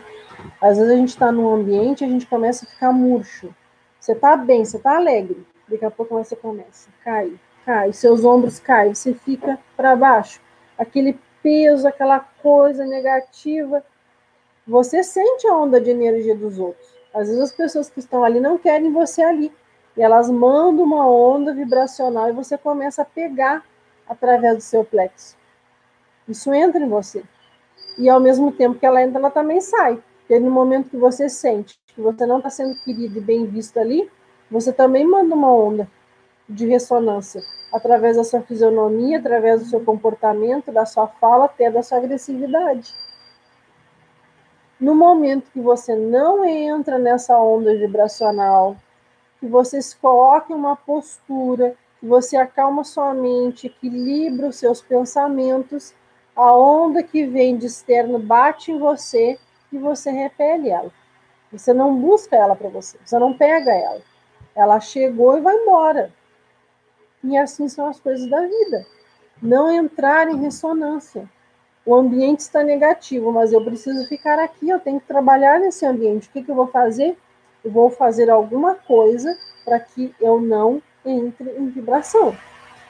Às 0.61 0.77
vezes 0.77 0.91
a 0.91 0.95
gente 0.95 1.09
está 1.09 1.31
num 1.31 1.53
ambiente 1.53 2.01
e 2.01 2.05
a 2.05 2.09
gente 2.09 2.25
começa 2.25 2.65
a 2.65 2.69
ficar 2.69 2.91
murcho. 2.91 3.53
Você 3.99 4.13
está 4.13 4.37
bem, 4.37 4.63
você 4.63 4.77
está 4.77 4.95
alegre. 4.95 5.45
Daqui 5.67 5.83
a 5.83 5.91
pouco 5.91 6.15
você 6.15 6.35
começa 6.35 6.89
a 6.89 7.03
cair, 7.03 7.39
cai, 7.65 7.91
seus 7.91 8.23
ombros 8.23 8.59
caem, 8.59 8.93
você 8.93 9.13
fica 9.13 9.57
para 9.75 9.95
baixo. 9.95 10.39
Aquele 10.77 11.19
peso, 11.41 11.87
aquela 11.87 12.19
coisa 12.19 12.85
negativa. 12.85 13.83
Você 14.67 15.03
sente 15.03 15.47
a 15.47 15.55
onda 15.55 15.81
de 15.81 15.89
energia 15.89 16.35
dos 16.35 16.59
outros. 16.59 16.87
Às 17.13 17.27
vezes 17.27 17.41
as 17.41 17.51
pessoas 17.51 17.89
que 17.89 17.99
estão 17.99 18.23
ali 18.23 18.39
não 18.39 18.57
querem 18.57 18.91
você 18.91 19.21
ali. 19.21 19.51
E 19.97 20.01
elas 20.01 20.29
mandam 20.29 20.83
uma 20.83 21.07
onda 21.07 21.53
vibracional 21.53 22.29
e 22.29 22.33
você 22.33 22.57
começa 22.57 23.01
a 23.01 23.05
pegar 23.05 23.63
através 24.07 24.55
do 24.55 24.61
seu 24.61 24.83
plexo. 24.83 25.35
Isso 26.27 26.53
entra 26.53 26.83
em 26.83 26.89
você. 26.89 27.23
E 27.97 28.09
ao 28.09 28.19
mesmo 28.19 28.51
tempo 28.51 28.79
que 28.79 28.85
ela 28.85 29.01
entra, 29.01 29.19
ela 29.19 29.29
também 29.31 29.61
sai. 29.61 30.01
Porque 30.19 30.39
no 30.39 30.49
momento 30.49 30.89
que 30.89 30.97
você 30.97 31.29
sente 31.29 31.79
que 31.87 32.01
você 32.01 32.25
não 32.25 32.37
está 32.37 32.49
sendo 32.49 32.75
querido 32.83 33.17
e 33.17 33.21
bem 33.21 33.45
visto 33.45 33.79
ali, 33.79 34.09
você 34.51 34.73
também 34.73 35.07
manda 35.07 35.33
uma 35.33 35.51
onda 35.51 35.89
de 36.47 36.67
ressonância 36.67 37.41
através 37.71 38.17
da 38.17 38.23
sua 38.23 38.41
fisionomia, 38.41 39.17
através 39.17 39.61
do 39.61 39.69
seu 39.69 39.83
comportamento, 39.83 40.71
da 40.71 40.85
sua 40.85 41.07
fala, 41.07 41.45
até 41.45 41.71
da 41.71 41.81
sua 41.81 41.97
agressividade. 41.97 42.93
No 44.79 44.93
momento 44.93 45.51
que 45.51 45.59
você 45.59 45.95
não 45.95 46.43
entra 46.43 46.97
nessa 46.97 47.37
onda 47.37 47.73
vibracional, 47.75 48.75
que 49.39 49.47
você 49.47 49.81
se 49.81 49.95
coloca 49.97 50.51
em 50.51 50.55
uma 50.55 50.75
postura 50.75 51.75
você 52.05 52.37
acalma 52.37 52.83
sua 52.83 53.13
mente, 53.13 53.67
equilibra 53.67 54.47
os 54.47 54.57
seus 54.57 54.81
pensamentos, 54.81 55.93
a 56.35 56.55
onda 56.55 57.01
que 57.01 57.25
vem 57.25 57.57
de 57.57 57.65
externo 57.65 58.19
bate 58.19 58.71
em 58.71 58.77
você 58.77 59.39
e 59.71 59.77
você 59.77 60.11
repele 60.11 60.69
ela. 60.69 60.91
Você 61.51 61.73
não 61.73 61.99
busca 61.99 62.35
ela 62.35 62.55
para 62.55 62.69
você, 62.69 62.97
você 63.03 63.17
não 63.17 63.33
pega 63.33 63.71
ela. 63.71 64.01
Ela 64.55 64.79
chegou 64.79 65.37
e 65.37 65.41
vai 65.41 65.55
embora. 65.55 66.13
E 67.23 67.37
assim 67.37 67.67
são 67.67 67.87
as 67.87 67.99
coisas 67.99 68.29
da 68.29 68.41
vida. 68.41 68.85
Não 69.41 69.71
entrar 69.71 70.29
em 70.29 70.41
ressonância. 70.41 71.29
O 71.85 71.95
ambiente 71.95 72.39
está 72.39 72.63
negativo, 72.63 73.31
mas 73.31 73.51
eu 73.53 73.63
preciso 73.63 74.07
ficar 74.07 74.39
aqui, 74.39 74.69
eu 74.69 74.79
tenho 74.79 74.99
que 74.99 75.07
trabalhar 75.07 75.59
nesse 75.59 75.85
ambiente. 75.85 76.27
O 76.27 76.31
que, 76.31 76.43
que 76.43 76.51
eu 76.51 76.55
vou 76.55 76.67
fazer? 76.67 77.17
Eu 77.63 77.71
vou 77.71 77.89
fazer 77.89 78.29
alguma 78.29 78.75
coisa 78.75 79.37
para 79.63 79.79
que 79.79 80.13
eu 80.19 80.39
não 80.39 80.81
entre 81.05 81.49
em 81.57 81.69
vibração. 81.69 82.35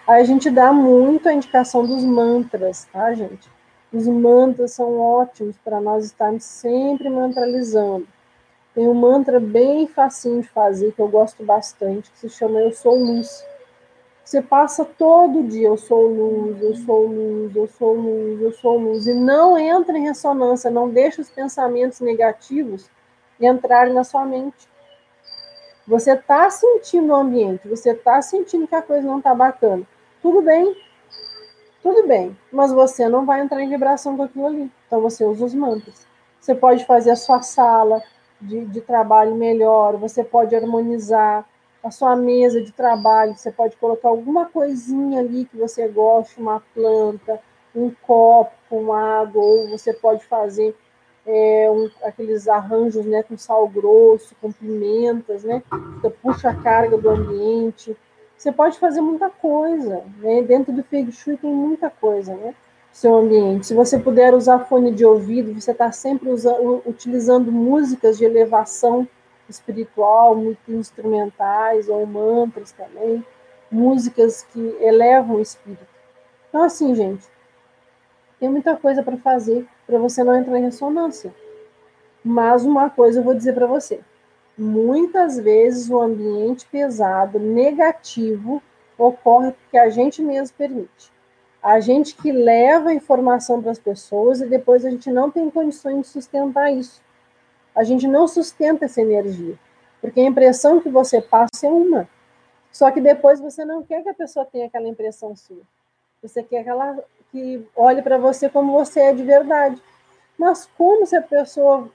Aí 0.07 0.21
a 0.21 0.25
gente 0.25 0.49
dá 0.49 0.71
muito 0.71 1.27
a 1.27 1.33
indicação 1.33 1.85
dos 1.85 2.03
mantras, 2.03 2.87
tá, 2.91 3.13
gente? 3.13 3.49
Os 3.91 4.07
mantras 4.07 4.71
são 4.71 4.99
ótimos 4.99 5.57
para 5.63 5.79
nós 5.81 6.05
estarmos 6.05 6.43
sempre 6.43 7.09
mantralizando. 7.09 8.07
Tem 8.73 8.87
um 8.87 8.93
mantra 8.93 9.39
bem 9.39 9.87
facinho 9.87 10.41
de 10.41 10.49
fazer, 10.49 10.91
que 10.91 11.01
eu 11.01 11.07
gosto 11.07 11.43
bastante, 11.43 12.11
que 12.11 12.19
se 12.19 12.29
chama 12.29 12.59
Eu 12.59 12.73
Sou 12.73 12.95
Luz. 12.95 13.45
Você 14.23 14.41
passa 14.41 14.83
todo 14.83 15.43
dia, 15.43 15.67
eu 15.67 15.77
sou 15.77 16.07
luz, 16.07 16.59
eu 16.59 16.75
sou 16.75 17.05
luz, 17.05 17.55
eu 17.55 17.67
sou 17.67 17.93
luz, 17.93 18.41
eu 18.41 18.51
sou 18.53 18.77
luz, 18.77 19.05
e 19.05 19.13
não 19.13 19.55
entra 19.55 19.95
em 19.95 20.01
ressonância, 20.01 20.71
não 20.71 20.89
deixa 20.89 21.21
os 21.21 21.29
pensamentos 21.29 21.99
negativos 21.99 22.89
entrarem 23.39 23.93
na 23.93 24.03
sua 24.03 24.25
mente. 24.25 24.67
Você 25.87 26.13
está 26.13 26.49
sentindo 26.49 27.13
o 27.13 27.15
ambiente, 27.15 27.67
você 27.67 27.91
está 27.91 28.21
sentindo 28.21 28.67
que 28.67 28.75
a 28.75 28.81
coisa 28.81 29.05
não 29.05 29.19
está 29.19 29.35
bacana. 29.35 29.83
Tudo 30.21 30.41
bem, 30.41 30.75
tudo 31.83 32.07
bem, 32.07 32.35
mas 32.51 32.71
você 32.71 33.07
não 33.07 33.25
vai 33.25 33.41
entrar 33.41 33.61
em 33.61 33.69
vibração 33.69 34.17
com 34.17 34.23
aquilo 34.23 34.47
ali. 34.47 34.71
Então 34.87 34.99
você 34.99 35.23
usa 35.23 35.45
os 35.45 35.53
mantras. 35.53 36.07
Você 36.41 36.55
pode 36.55 36.85
fazer 36.85 37.11
a 37.11 37.15
sua 37.15 37.41
sala 37.43 38.01
de, 38.41 38.65
de 38.65 38.81
trabalho 38.81 39.35
melhor, 39.35 39.95
você 39.97 40.23
pode 40.23 40.55
harmonizar 40.55 41.45
a 41.83 41.91
sua 41.91 42.15
mesa 42.15 42.61
de 42.61 42.71
trabalho, 42.71 43.35
você 43.35 43.51
pode 43.51 43.75
colocar 43.77 44.09
alguma 44.09 44.45
coisinha 44.45 45.19
ali 45.19 45.45
que 45.45 45.55
você 45.55 45.87
goste, 45.87 46.41
uma 46.41 46.59
planta, 46.73 47.39
um 47.75 47.91
copo 48.01 48.51
com 48.67 48.91
água, 48.91 49.39
ou 49.39 49.69
você 49.69 49.93
pode 49.93 50.25
fazer 50.25 50.75
é, 51.25 51.69
um, 51.71 51.89
aqueles 52.03 52.47
arranjos 52.47 53.05
né, 53.05 53.23
com 53.23 53.37
sal 53.37 53.67
grosso, 53.67 54.35
com 54.41 54.51
pimentas, 54.51 55.43
né? 55.43 55.63
Puxa 56.21 56.49
a 56.49 56.55
carga 56.55 56.97
do 56.97 57.09
ambiente. 57.09 57.97
Você 58.37 58.51
pode 58.51 58.77
fazer 58.77 59.01
muita 59.01 59.29
coisa. 59.29 60.03
Né? 60.19 60.43
Dentro 60.43 60.71
do 60.71 60.83
Feng 60.83 61.11
Shui 61.11 61.37
tem 61.37 61.51
muita 61.51 61.89
coisa, 61.89 62.35
né? 62.35 62.53
Seu 62.91 63.15
ambiente. 63.15 63.65
Se 63.67 63.73
você 63.73 63.97
puder 63.97 64.33
usar 64.33 64.59
fone 64.59 64.91
de 64.91 65.05
ouvido, 65.05 65.59
você 65.59 65.71
está 65.71 65.91
sempre 65.91 66.29
usando, 66.29 66.81
utilizando 66.85 67.51
músicas 67.51 68.17
de 68.17 68.23
elevação 68.23 69.07
espiritual, 69.49 70.35
muito 70.35 70.71
instrumentais 70.71 71.89
ou 71.89 72.05
mantras 72.05 72.71
também, 72.71 73.25
músicas 73.69 74.43
que 74.51 74.77
elevam 74.79 75.37
o 75.37 75.41
espírito. 75.41 75.85
Então, 76.49 76.63
assim, 76.63 76.95
gente, 76.95 77.25
tem 78.39 78.49
muita 78.49 78.75
coisa 78.77 79.03
para 79.03 79.17
fazer 79.17 79.67
para 79.85 79.99
você 79.99 80.23
não 80.23 80.35
entrar 80.35 80.57
em 80.57 80.63
ressonância. 80.63 81.33
Mas 82.23 82.65
uma 82.65 82.89
coisa 82.89 83.19
eu 83.19 83.23
vou 83.23 83.35
dizer 83.35 83.53
para 83.53 83.67
você: 83.67 83.99
muitas 84.57 85.37
vezes 85.37 85.89
o 85.89 85.99
ambiente 85.99 86.65
pesado, 86.67 87.39
negativo, 87.39 88.61
ocorre 88.97 89.51
porque 89.51 89.77
a 89.77 89.89
gente 89.89 90.21
mesmo 90.21 90.55
permite. 90.57 91.13
A 91.61 91.79
gente 91.79 92.15
que 92.15 92.31
leva 92.31 92.89
a 92.89 92.93
informação 92.93 93.61
para 93.61 93.71
as 93.71 93.79
pessoas 93.79 94.39
e 94.41 94.45
depois 94.45 94.85
a 94.85 94.89
gente 94.89 95.11
não 95.11 95.31
tem 95.31 95.49
condições 95.49 96.01
de 96.01 96.07
sustentar 96.07 96.71
isso. 96.71 97.01
A 97.75 97.83
gente 97.83 98.07
não 98.07 98.27
sustenta 98.27 98.85
essa 98.85 99.01
energia, 99.01 99.57
porque 99.99 100.19
a 100.19 100.25
impressão 100.25 100.79
que 100.79 100.89
você 100.89 101.19
passa 101.19 101.65
é 101.65 101.69
uma. 101.69 102.07
Só 102.71 102.91
que 102.91 103.01
depois 103.01 103.39
você 103.39 103.65
não 103.65 103.83
quer 103.83 104.03
que 104.03 104.09
a 104.09 104.13
pessoa 104.13 104.45
tenha 104.45 104.67
aquela 104.67 104.87
impressão 104.87 105.35
sua. 105.35 105.61
Você 106.21 106.43
quer 106.43 106.63
que 106.63 106.69
ela 106.69 107.03
que 107.35 107.67
olhe 107.75 108.01
para 108.01 108.17
você 108.17 108.47
como 108.47 108.71
você 108.71 109.01
é 109.01 109.13
de 109.13 109.23
verdade. 109.23 109.81
Mas 110.37 110.69
como 110.77 111.05
se 111.05 111.17
a 111.17 111.21
pessoa 111.21 111.89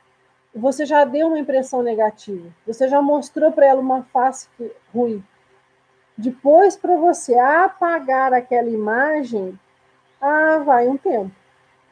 você 0.55 0.85
já 0.85 1.05
deu 1.05 1.29
uma 1.29 1.39
impressão 1.39 1.83
negativa, 1.83 2.49
você 2.67 2.89
já 2.89 3.01
mostrou 3.01 3.51
para 3.53 3.67
ela 3.67 3.81
uma 3.81 4.03
face 4.03 4.49
ruim. 4.93 5.25
Depois, 6.19 6.77
para 6.77 6.97
você 6.97 7.39
apagar 7.39 8.35
aquela 8.35 8.69
imagem, 8.69 9.59
Ah, 10.21 10.59
vai 10.59 10.87
um 10.87 10.99
tempo. 10.99 11.31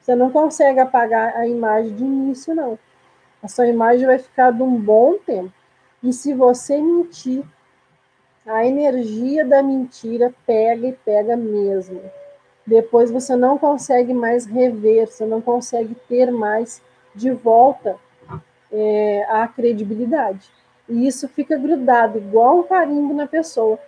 Você 0.00 0.14
não 0.14 0.30
consegue 0.30 0.80
apagar 0.80 1.34
a 1.36 1.46
imagem 1.46 1.94
de 1.94 2.04
início, 2.04 2.54
não. 2.54 2.78
A 3.42 3.48
sua 3.48 3.66
imagem 3.66 4.06
vai 4.06 4.18
ficar 4.18 4.52
de 4.52 4.62
um 4.62 4.78
bom 4.78 5.16
tempo. 5.18 5.52
E 6.02 6.12
se 6.12 6.34
você 6.34 6.78
mentir, 6.80 7.42
a 8.46 8.66
energia 8.66 9.46
da 9.46 9.62
mentira 9.62 10.34
pega 10.46 10.88
e 10.88 10.92
pega 10.92 11.36
mesmo. 11.36 12.02
Depois 12.68 13.10
você 13.10 13.34
não 13.34 13.56
consegue 13.56 14.12
mais 14.12 14.44
rever, 14.44 15.06
você 15.06 15.24
não 15.24 15.40
consegue 15.40 15.96
ter 16.06 16.30
mais 16.30 16.82
de 17.14 17.30
volta 17.30 17.96
é, 18.70 19.24
a 19.30 19.48
credibilidade. 19.48 20.50
E 20.86 21.06
isso 21.06 21.26
fica 21.28 21.56
grudado, 21.56 22.18
igual 22.18 22.58
um 22.58 22.62
carimbo 22.64 23.14
na 23.14 23.26
pessoa, 23.26 23.78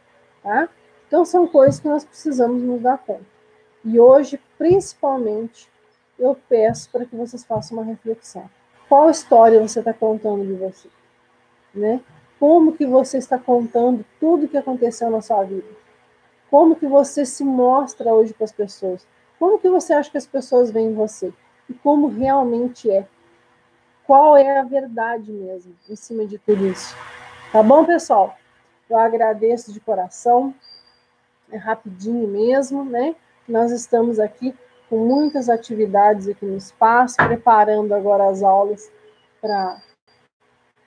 tá? 0.42 0.66
Então 1.06 1.26
são 1.26 1.46
coisas 1.46 1.78
que 1.78 1.88
nós 1.88 2.04
precisamos 2.04 2.62
nos 2.62 2.80
dar 2.80 2.96
conta. 2.96 3.20
E 3.84 4.00
hoje, 4.00 4.40
principalmente, 4.56 5.68
eu 6.18 6.34
peço 6.48 6.88
para 6.88 7.04
que 7.04 7.14
vocês 7.14 7.44
façam 7.44 7.76
uma 7.76 7.84
reflexão. 7.84 8.48
Qual 8.88 9.10
história 9.10 9.60
você 9.60 9.80
está 9.80 9.92
contando 9.92 10.46
de 10.46 10.54
você? 10.54 10.88
Né? 11.74 12.00
Como 12.38 12.72
que 12.72 12.86
você 12.86 13.18
está 13.18 13.38
contando 13.38 14.06
tudo 14.18 14.48
que 14.48 14.56
aconteceu 14.56 15.10
na 15.10 15.20
sua 15.20 15.44
vida? 15.44 15.68
Como 16.50 16.74
que 16.74 16.86
você 16.86 17.24
se 17.24 17.44
mostra 17.44 18.12
hoje 18.12 18.34
para 18.34 18.44
as 18.44 18.52
pessoas? 18.52 19.06
Como 19.38 19.58
que 19.58 19.70
você 19.70 19.92
acha 19.92 20.10
que 20.10 20.18
as 20.18 20.26
pessoas 20.26 20.70
veem 20.70 20.92
você? 20.92 21.32
E 21.68 21.74
como 21.74 22.08
realmente 22.08 22.90
é? 22.90 23.06
Qual 24.04 24.36
é 24.36 24.58
a 24.58 24.64
verdade 24.64 25.30
mesmo 25.30 25.74
em 25.88 25.94
cima 25.94 26.26
de 26.26 26.36
tudo 26.38 26.66
isso? 26.66 26.96
Tá 27.52 27.62
bom, 27.62 27.84
pessoal? 27.84 28.36
Eu 28.88 28.98
agradeço 28.98 29.72
de 29.72 29.78
coração. 29.78 30.52
É 31.52 31.56
rapidinho 31.56 32.26
mesmo, 32.26 32.84
né? 32.84 33.14
Nós 33.48 33.70
estamos 33.70 34.18
aqui 34.18 34.54
com 34.88 34.98
muitas 34.98 35.48
atividades 35.48 36.28
aqui 36.28 36.44
no 36.44 36.56
espaço, 36.56 37.16
preparando 37.16 37.94
agora 37.94 38.28
as 38.28 38.42
aulas 38.42 38.90
para 39.40 39.80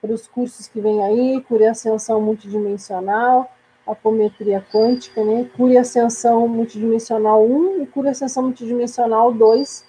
para 0.02 0.12
os 0.12 0.28
cursos 0.28 0.68
que 0.68 0.82
vêm 0.82 1.02
aí, 1.02 1.40
cura 1.48 1.64
e 1.64 1.66
ascensão 1.66 2.20
multidimensional, 2.20 3.50
apometria 3.86 4.64
quântica, 4.72 5.24
né? 5.24 5.48
Cura 5.56 5.74
e 5.74 5.78
ascensão 5.78 6.46
multidimensional 6.48 7.44
1 7.44 7.82
e 7.82 7.86
cura 7.86 8.08
e 8.08 8.10
ascensão 8.10 8.44
multidimensional 8.44 9.32
2, 9.32 9.84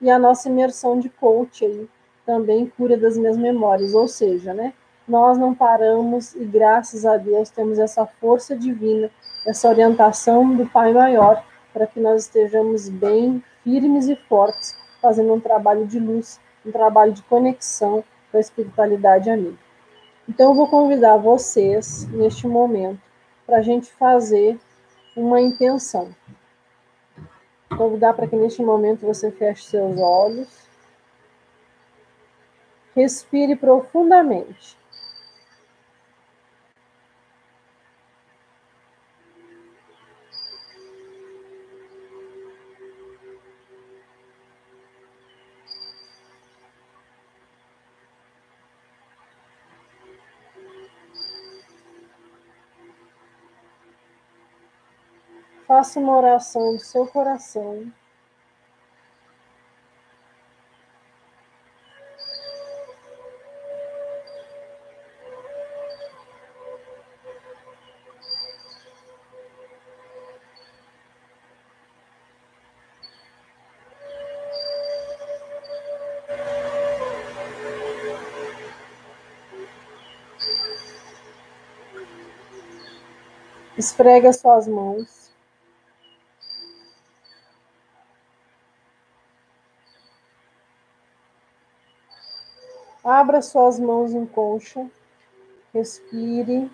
e 0.00 0.10
a 0.10 0.18
nossa 0.18 0.48
imersão 0.48 0.98
de 0.98 1.08
coach 1.08 1.64
aí, 1.64 1.88
também 2.26 2.70
cura 2.76 2.96
das 2.96 3.16
minhas 3.16 3.36
memórias, 3.36 3.94
ou 3.94 4.08
seja, 4.08 4.54
né? 4.54 4.72
Nós 5.06 5.36
não 5.36 5.54
paramos 5.54 6.34
e 6.34 6.44
graças 6.44 7.04
a 7.04 7.16
Deus 7.16 7.50
temos 7.50 7.78
essa 7.78 8.06
força 8.06 8.56
divina, 8.56 9.10
essa 9.46 9.68
orientação 9.68 10.54
do 10.54 10.66
Pai 10.66 10.92
Maior 10.92 11.44
para 11.74 11.86
que 11.86 12.00
nós 12.00 12.22
estejamos 12.22 12.88
bem, 12.88 13.42
firmes 13.64 14.08
e 14.08 14.14
fortes, 14.14 14.76
fazendo 15.02 15.34
um 15.34 15.40
trabalho 15.40 15.84
de 15.86 15.98
luz, 15.98 16.40
um 16.64 16.70
trabalho 16.70 17.12
de 17.12 17.22
conexão 17.24 18.04
com 18.30 18.38
a 18.38 18.40
espiritualidade 18.40 19.28
amiga. 19.28 19.58
Então, 20.28 20.50
eu 20.50 20.54
vou 20.54 20.68
convidar 20.68 21.16
vocês, 21.16 22.08
neste 22.10 22.46
momento, 22.46 23.00
para 23.46 23.58
a 23.58 23.62
gente 23.62 23.92
fazer 23.92 24.58
uma 25.16 25.40
intenção. 25.40 26.14
Convidar 27.76 28.14
para 28.14 28.26
que 28.26 28.36
neste 28.36 28.62
momento 28.62 29.06
você 29.06 29.30
feche 29.30 29.64
seus 29.64 29.98
olhos. 29.98 30.48
Respire 32.94 33.56
profundamente. 33.56 34.76
Faça 55.76 55.98
uma 55.98 56.16
oração 56.16 56.76
do 56.76 56.78
seu 56.78 57.04
coração. 57.04 57.92
Esfrega 83.76 84.32
suas 84.32 84.68
mãos. 84.68 85.23
Abra 93.34 93.42
suas 93.42 93.80
mãos 93.80 94.14
em 94.14 94.24
concha. 94.24 94.88
Respire. 95.72 96.70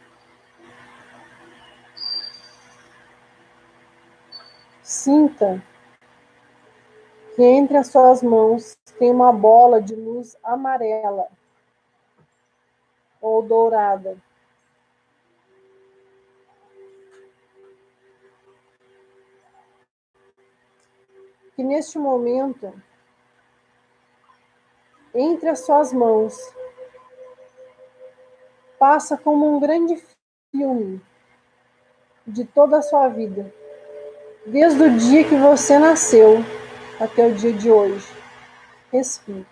Sinta 4.82 5.64
que 7.34 7.42
entre 7.42 7.78
as 7.78 7.86
suas 7.86 8.22
mãos 8.22 8.76
tem 8.98 9.10
uma 9.10 9.32
bola 9.32 9.80
de 9.80 9.94
luz 9.94 10.36
amarela 10.42 11.28
ou 13.22 13.42
dourada. 13.42 14.18
Que 21.56 21.62
neste 21.62 21.98
momento 21.98 22.70
entre 25.14 25.48
as 25.48 25.60
suas 25.60 25.92
mãos. 25.92 26.36
Passa 28.78 29.16
como 29.16 29.56
um 29.56 29.60
grande 29.60 30.02
filme 30.50 31.00
de 32.26 32.44
toda 32.44 32.78
a 32.78 32.82
sua 32.82 33.08
vida, 33.08 33.52
desde 34.46 34.82
o 34.82 34.96
dia 34.96 35.24
que 35.24 35.36
você 35.36 35.78
nasceu 35.78 36.38
até 36.98 37.26
o 37.26 37.34
dia 37.34 37.52
de 37.52 37.70
hoje. 37.70 38.06
Respire. 38.92 39.46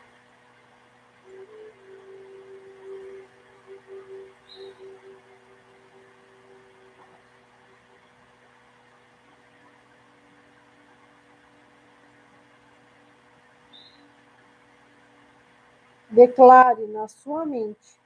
Declare 16.18 16.84
na 16.88 17.06
sua 17.06 17.46
mente 17.46 17.96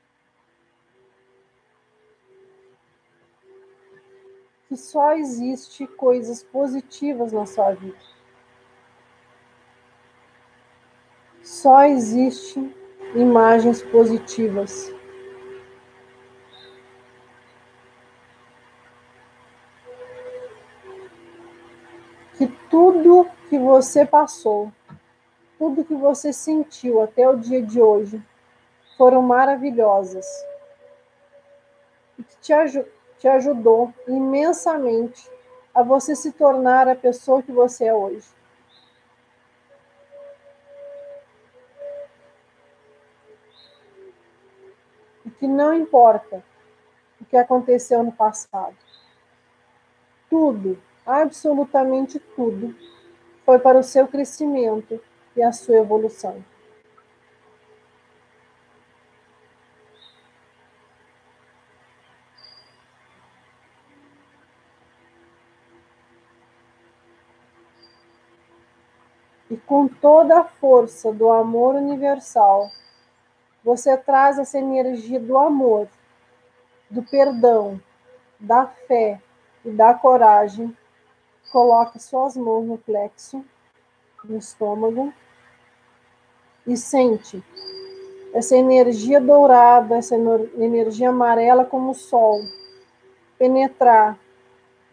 que 4.68 4.77
só 4.77 5.14
existe 5.14 5.87
coisas 5.87 6.42
positivas 6.42 7.33
na 7.33 7.46
sua 7.46 7.72
vida. 7.72 7.96
Só 11.42 11.85
existe 11.85 12.61
imagens 13.14 13.83
positivas. 13.83 14.94
Que 22.37 22.46
tudo 22.68 23.27
que 23.48 23.59
você 23.59 24.05
passou 24.05 24.70
tudo 25.62 25.85
que 25.85 25.94
você 25.94 26.33
sentiu 26.33 27.01
até 27.01 27.29
o 27.29 27.37
dia 27.37 27.62
de 27.62 27.81
hoje 27.81 28.20
foram 28.98 29.22
maravilhosas 29.22 30.27
e 32.18 32.25
que 32.25 32.37
te, 32.38 32.53
aj 32.53 32.85
te 33.16 33.29
ajudou 33.29 33.94
imensamente 34.09 35.31
a 35.72 35.85
você 35.85 36.16
se 36.16 36.33
tornar 36.33 36.88
a 36.88 36.96
pessoa 36.96 37.44
que 37.44 37.53
você 37.53 37.85
é 37.85 37.94
hoje. 37.94 38.29
E 45.25 45.31
que 45.31 45.46
não 45.46 45.72
importa 45.72 46.42
o 47.20 47.25
que 47.25 47.37
aconteceu 47.37 48.03
no 48.03 48.11
passado. 48.11 48.77
Tudo, 50.29 50.77
absolutamente 51.07 52.18
tudo, 52.18 52.75
foi 53.46 53.61
para 53.61 53.79
o 53.79 53.85
seu 53.85 54.09
crescimento 54.09 55.01
e 55.37 55.42
a 55.42 55.53
sua 55.53 55.77
evolução. 55.77 56.45
E 69.51 69.57
com 69.59 69.87
toda 69.87 70.40
a 70.40 70.45
força 70.45 71.12
do 71.12 71.31
amor 71.31 71.75
universal, 71.75 72.71
você 73.62 73.97
traz 73.99 74.38
essa 74.38 74.59
energia 74.59 75.21
do 75.21 75.37
amor, 75.37 75.88
do 76.88 77.03
perdão, 77.03 77.79
da 78.40 78.66
fé 78.66 79.21
e 79.62 79.71
da 79.71 79.92
coragem. 79.92 80.75
Coloque 81.51 81.99
suas 81.99 82.35
mãos 82.35 82.64
no 82.64 82.79
plexo, 82.79 83.45
no 84.25 84.39
estômago, 84.39 85.13
e 86.67 86.77
sente 86.77 87.43
essa 88.33 88.57
energia 88.57 89.21
dourada, 89.21 89.97
essa 89.97 90.15
energia 90.15 91.11
amarela 91.11 91.65
como 91.65 91.91
o 91.91 91.95
sol, 91.95 92.41
penetrar 93.39 94.19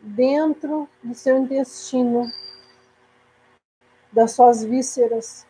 dentro 0.01 0.89
do 1.03 1.13
seu 1.13 1.37
intestino, 1.37 2.29
das 4.11 4.31
suas 4.31 4.63
vísceras, 4.63 5.45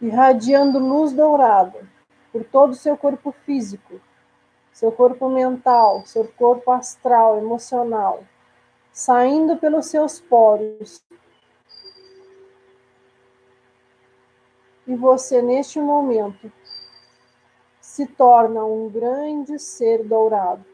irradiando 0.00 0.78
luz 0.78 1.12
dourada 1.12 1.88
por 2.30 2.44
todo 2.44 2.72
o 2.72 2.76
seu 2.76 2.96
corpo 2.96 3.32
físico, 3.44 4.00
seu 4.72 4.92
corpo 4.92 5.28
mental, 5.28 6.04
seu 6.04 6.26
corpo 6.36 6.70
astral, 6.70 7.38
emocional, 7.38 8.24
saindo 8.92 9.56
pelos 9.56 9.86
seus 9.86 10.20
poros. 10.20 11.02
E 14.86 14.94
você, 14.94 15.40
neste 15.40 15.80
momento, 15.80 16.52
se 17.80 18.06
torna 18.06 18.64
um 18.64 18.88
grande 18.88 19.58
ser 19.58 20.04
dourado. 20.04 20.64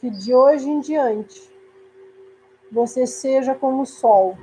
que 0.00 0.10
de 0.10 0.32
hoje 0.34 0.68
em 0.68 0.80
diante 0.80 1.50
você 2.70 3.06
seja 3.06 3.54
como 3.54 3.82
o 3.82 3.86
sol, 3.86 4.38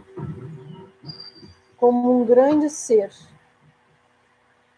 como 1.78 2.12
um 2.12 2.26
grande 2.26 2.70
ser, 2.70 3.12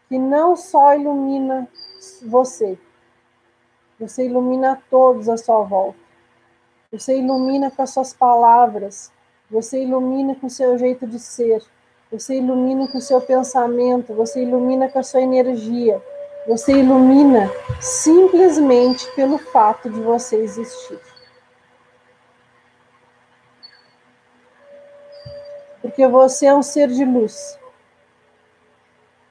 que 0.08 0.18
não 0.20 0.56
só 0.56 0.96
ilumina 0.96 1.68
você, 2.24 2.78
você 4.00 4.26
ilumina 4.26 4.82
todos 4.90 5.28
à 5.30 5.38
sua 5.38 5.64
volta. 5.64 6.00
Você 6.92 7.18
ilumina 7.18 7.70
com 7.72 7.82
as 7.82 7.90
suas 7.90 8.14
palavras, 8.14 9.12
você 9.50 9.84
ilumina 9.84 10.36
com 10.36 10.48
o 10.48 10.50
seu 10.50 10.78
jeito 10.78 11.06
de 11.06 11.20
ser, 11.20 11.62
você 12.12 12.36
ilumina 12.36 12.88
com 12.88 12.98
o 12.98 13.02
seu 13.02 13.20
pensamento, 13.20 14.14
você 14.14 14.42
ilumina 14.42 14.88
com 14.88 15.00
a 15.00 15.04
sua 15.04 15.22
energia 15.22 16.02
você 16.48 16.72
ilumina 16.72 17.52
simplesmente 17.82 19.06
pelo 19.16 19.38
fato 19.38 19.90
de 19.90 20.00
você 20.00 20.38
existir. 20.38 20.98
Porque 25.82 26.08
você 26.08 26.46
é 26.46 26.56
um 26.56 26.64
ser 26.64 26.88
de 26.88 27.04
luz. 27.04 27.60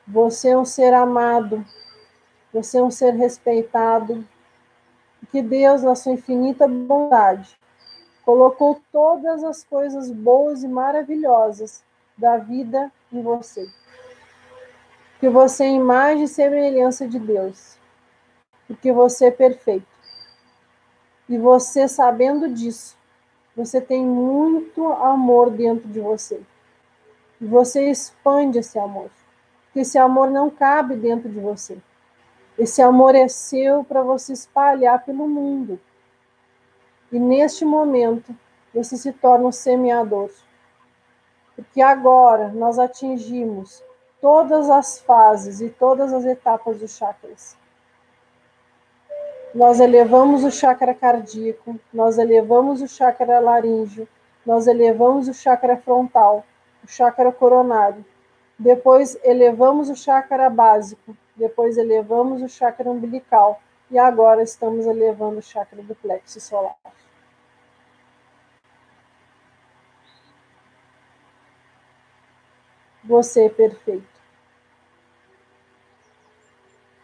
Você 0.07 0.50
é 0.50 0.59
um 0.59 0.66
ser 0.66 0.92
amado. 0.92 1.64
Você 2.52 2.76
é 2.79 2.83
um 2.83 2.90
ser 2.90 3.14
respeitado. 3.14 4.22
Que 5.37 5.42
Deus, 5.42 5.83
na 5.83 5.94
sua 5.94 6.12
infinita 6.12 6.66
bondade, 6.66 7.59
colocou 8.25 8.81
todas 8.90 9.44
as 9.44 9.62
coisas 9.62 10.11
boas 10.11 10.62
e 10.62 10.68
maravilhosas 10.68 11.85
da 12.16 12.38
vida 12.38 12.90
em 13.12 13.20
você 13.20 13.68
que 15.20 15.29
você 15.29 15.64
é 15.64 15.70
imagem 15.72 16.25
e 16.25 16.29
semelhança 16.29 17.07
de 17.07 17.18
Deus, 17.18 17.77
porque 18.66 18.90
você 18.90 19.27
é 19.27 19.31
perfeito. 19.31 19.87
E 21.29 21.37
você, 21.37 21.87
sabendo 21.87 22.49
disso, 22.49 22.96
você 23.55 23.79
tem 23.79 24.03
muito 24.03 24.87
amor 24.87 25.51
dentro 25.51 25.87
de 25.87 26.01
você. 26.01 26.40
E 27.38 27.44
você 27.44 27.90
expande 27.90 28.59
esse 28.59 28.79
amor, 28.79 29.11
porque 29.66 29.81
esse 29.81 29.99
amor 29.99 30.31
não 30.31 30.49
cabe 30.49 30.96
dentro 30.96 31.29
de 31.29 31.40
você. 31.40 31.77
Esse 32.59 32.81
amor 32.81 33.14
é 33.14 33.29
seu 33.29 33.85
para 33.85 34.03
você 34.03 34.33
espalhar 34.33 35.05
pelo 35.05 35.29
mundo. 35.29 35.79
E 37.12 37.19
neste 37.19 37.64
momento, 37.64 38.35
você 38.75 38.97
se 38.97 39.12
torna 39.12 39.47
um 39.47 39.53
semeador. 39.53 40.31
Porque 41.55 41.81
agora 41.81 42.49
nós 42.49 42.79
atingimos 42.79 43.83
todas 44.21 44.71
as 44.71 44.99
fases 44.99 45.61
e 45.61 45.69
todas 45.69 46.12
as 46.12 46.25
etapas 46.25 46.79
dos 46.79 46.97
chakras. 46.97 47.57
Nós 49.55 49.81
elevamos 49.81 50.45
o 50.45 50.51
chakra 50.51 50.95
cardíaco, 50.95 51.79
nós 51.92 52.19
elevamos 52.19 52.83
o 52.83 52.88
chakra 52.88 53.38
laríngeo, 53.38 54.09
nós 54.45 54.66
elevamos 54.66 55.29
o 55.29 55.35
chakra 55.35 55.77
frontal, 55.77 56.45
o 56.85 56.88
chakra 56.88 57.33
coronário. 57.33 58.05
Depois 58.59 59.19
elevamos 59.23 59.90
o 59.90 59.97
chakra 59.97 60.49
básico, 60.49 61.16
depois 61.37 61.77
elevamos 61.77 62.42
o 62.42 62.49
chakra 62.49 62.90
umbilical 62.90 63.61
e 63.90 63.99
agora 63.99 64.42
estamos 64.42 64.87
elevando 64.87 65.38
o 65.38 65.42
chakra 65.42 65.83
do 65.83 65.95
plexo 65.95 66.40
solar. 66.40 66.77
Você 73.05 73.45
é 73.45 73.49
perfeito. 73.49 74.16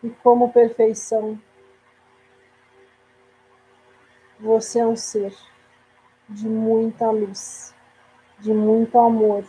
E 0.02 0.10
como 0.10 0.52
perfeição, 0.52 1.38
você 4.40 4.80
é 4.80 4.86
um 4.86 4.96
ser 4.96 5.32
de 6.28 6.48
muita 6.48 7.08
luz, 7.10 7.72
de 8.40 8.52
muito 8.52 8.98
amor, 8.98 9.44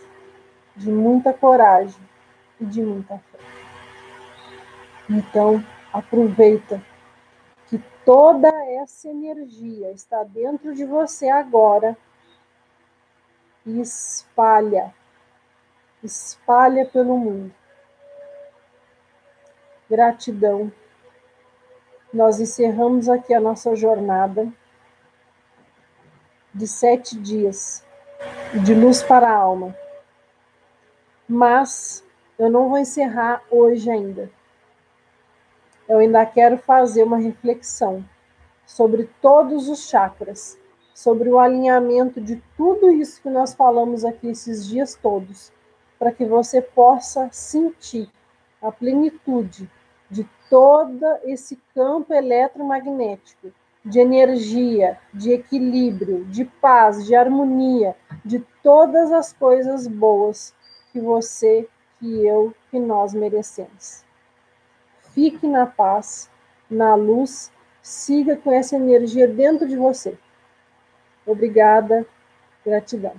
de 0.76 0.92
muita 0.92 1.34
coragem 1.34 2.02
e 2.60 2.66
de 2.66 2.82
muita 2.82 3.18
fé. 3.18 3.40
Então, 5.10 5.64
aproveita 5.92 6.82
que 7.68 7.78
toda 8.06 8.50
essa 8.82 9.10
energia 9.10 9.92
está 9.92 10.24
dentro 10.24 10.74
de 10.74 10.86
você 10.86 11.30
agora 11.30 11.98
e 13.66 13.80
espalha 13.80 14.94
espalha 16.04 16.86
pelo 16.86 17.18
mundo. 17.18 17.54
Gratidão. 19.90 20.72
Nós 22.14 22.40
encerramos 22.40 23.10
aqui 23.10 23.34
a 23.34 23.40
nossa 23.40 23.76
jornada 23.76 24.52
de 26.54 26.68
sete 26.68 27.18
dias 27.18 27.84
de 28.64 28.76
luz 28.76 29.02
para 29.02 29.28
a 29.28 29.36
alma. 29.36 29.76
Mas 31.28 32.04
eu 32.38 32.50
não 32.50 32.70
vou 32.70 32.78
encerrar 32.78 33.44
hoje 33.50 33.90
ainda. 33.90 34.30
Eu 35.88 36.00
ainda 36.00 36.26
quero 36.26 36.58
fazer 36.58 37.04
uma 37.04 37.18
reflexão 37.18 38.04
sobre 38.66 39.10
todos 39.22 39.70
os 39.70 39.88
chakras, 39.90 40.58
sobre 40.94 41.30
o 41.30 41.40
alinhamento 41.40 42.22
de 42.22 42.42
tudo 42.56 42.92
isso 42.92 43.22
que 43.22 43.30
nós 43.30 43.54
falamos 43.54 44.06
aqui 44.06 44.28
esses 44.28 44.66
dias 44.68 44.98
todos 45.02 45.52
para 46.00 46.12
que 46.12 46.26
você 46.26 46.62
possa 46.62 47.30
sentir 47.32 48.10
a 48.62 48.72
plenitude 48.72 49.70
de 50.10 50.28
todo 50.50 51.06
esse 51.24 51.58
campo 51.74 52.14
eletromagnético, 52.14 53.52
de 53.86 54.00
energia, 54.00 54.98
de 55.14 55.32
equilíbrio, 55.32 56.26
de 56.26 56.46
paz, 56.46 57.06
de 57.06 57.16
harmonia, 57.16 57.96
de 58.24 58.40
todas 58.62 59.12
as 59.12 59.34
coisas 59.34 59.88
boas 59.88 60.54
que 60.94 61.02
você, 61.02 61.68
que 62.00 62.26
eu, 62.26 62.54
que 62.70 62.80
nós 62.80 63.14
merecemos. 63.14 64.06
Fique 65.14 65.48
na 65.48 65.66
paz, 65.66 66.30
na 66.70 66.96
luz, 66.96 67.52
siga 67.82 68.38
com 68.38 68.52
essa 68.54 68.76
energia 68.76 69.28
dentro 69.28 69.68
de 69.68 69.76
você. 69.76 70.18
Obrigada, 71.26 72.06
gratidão. 72.64 73.16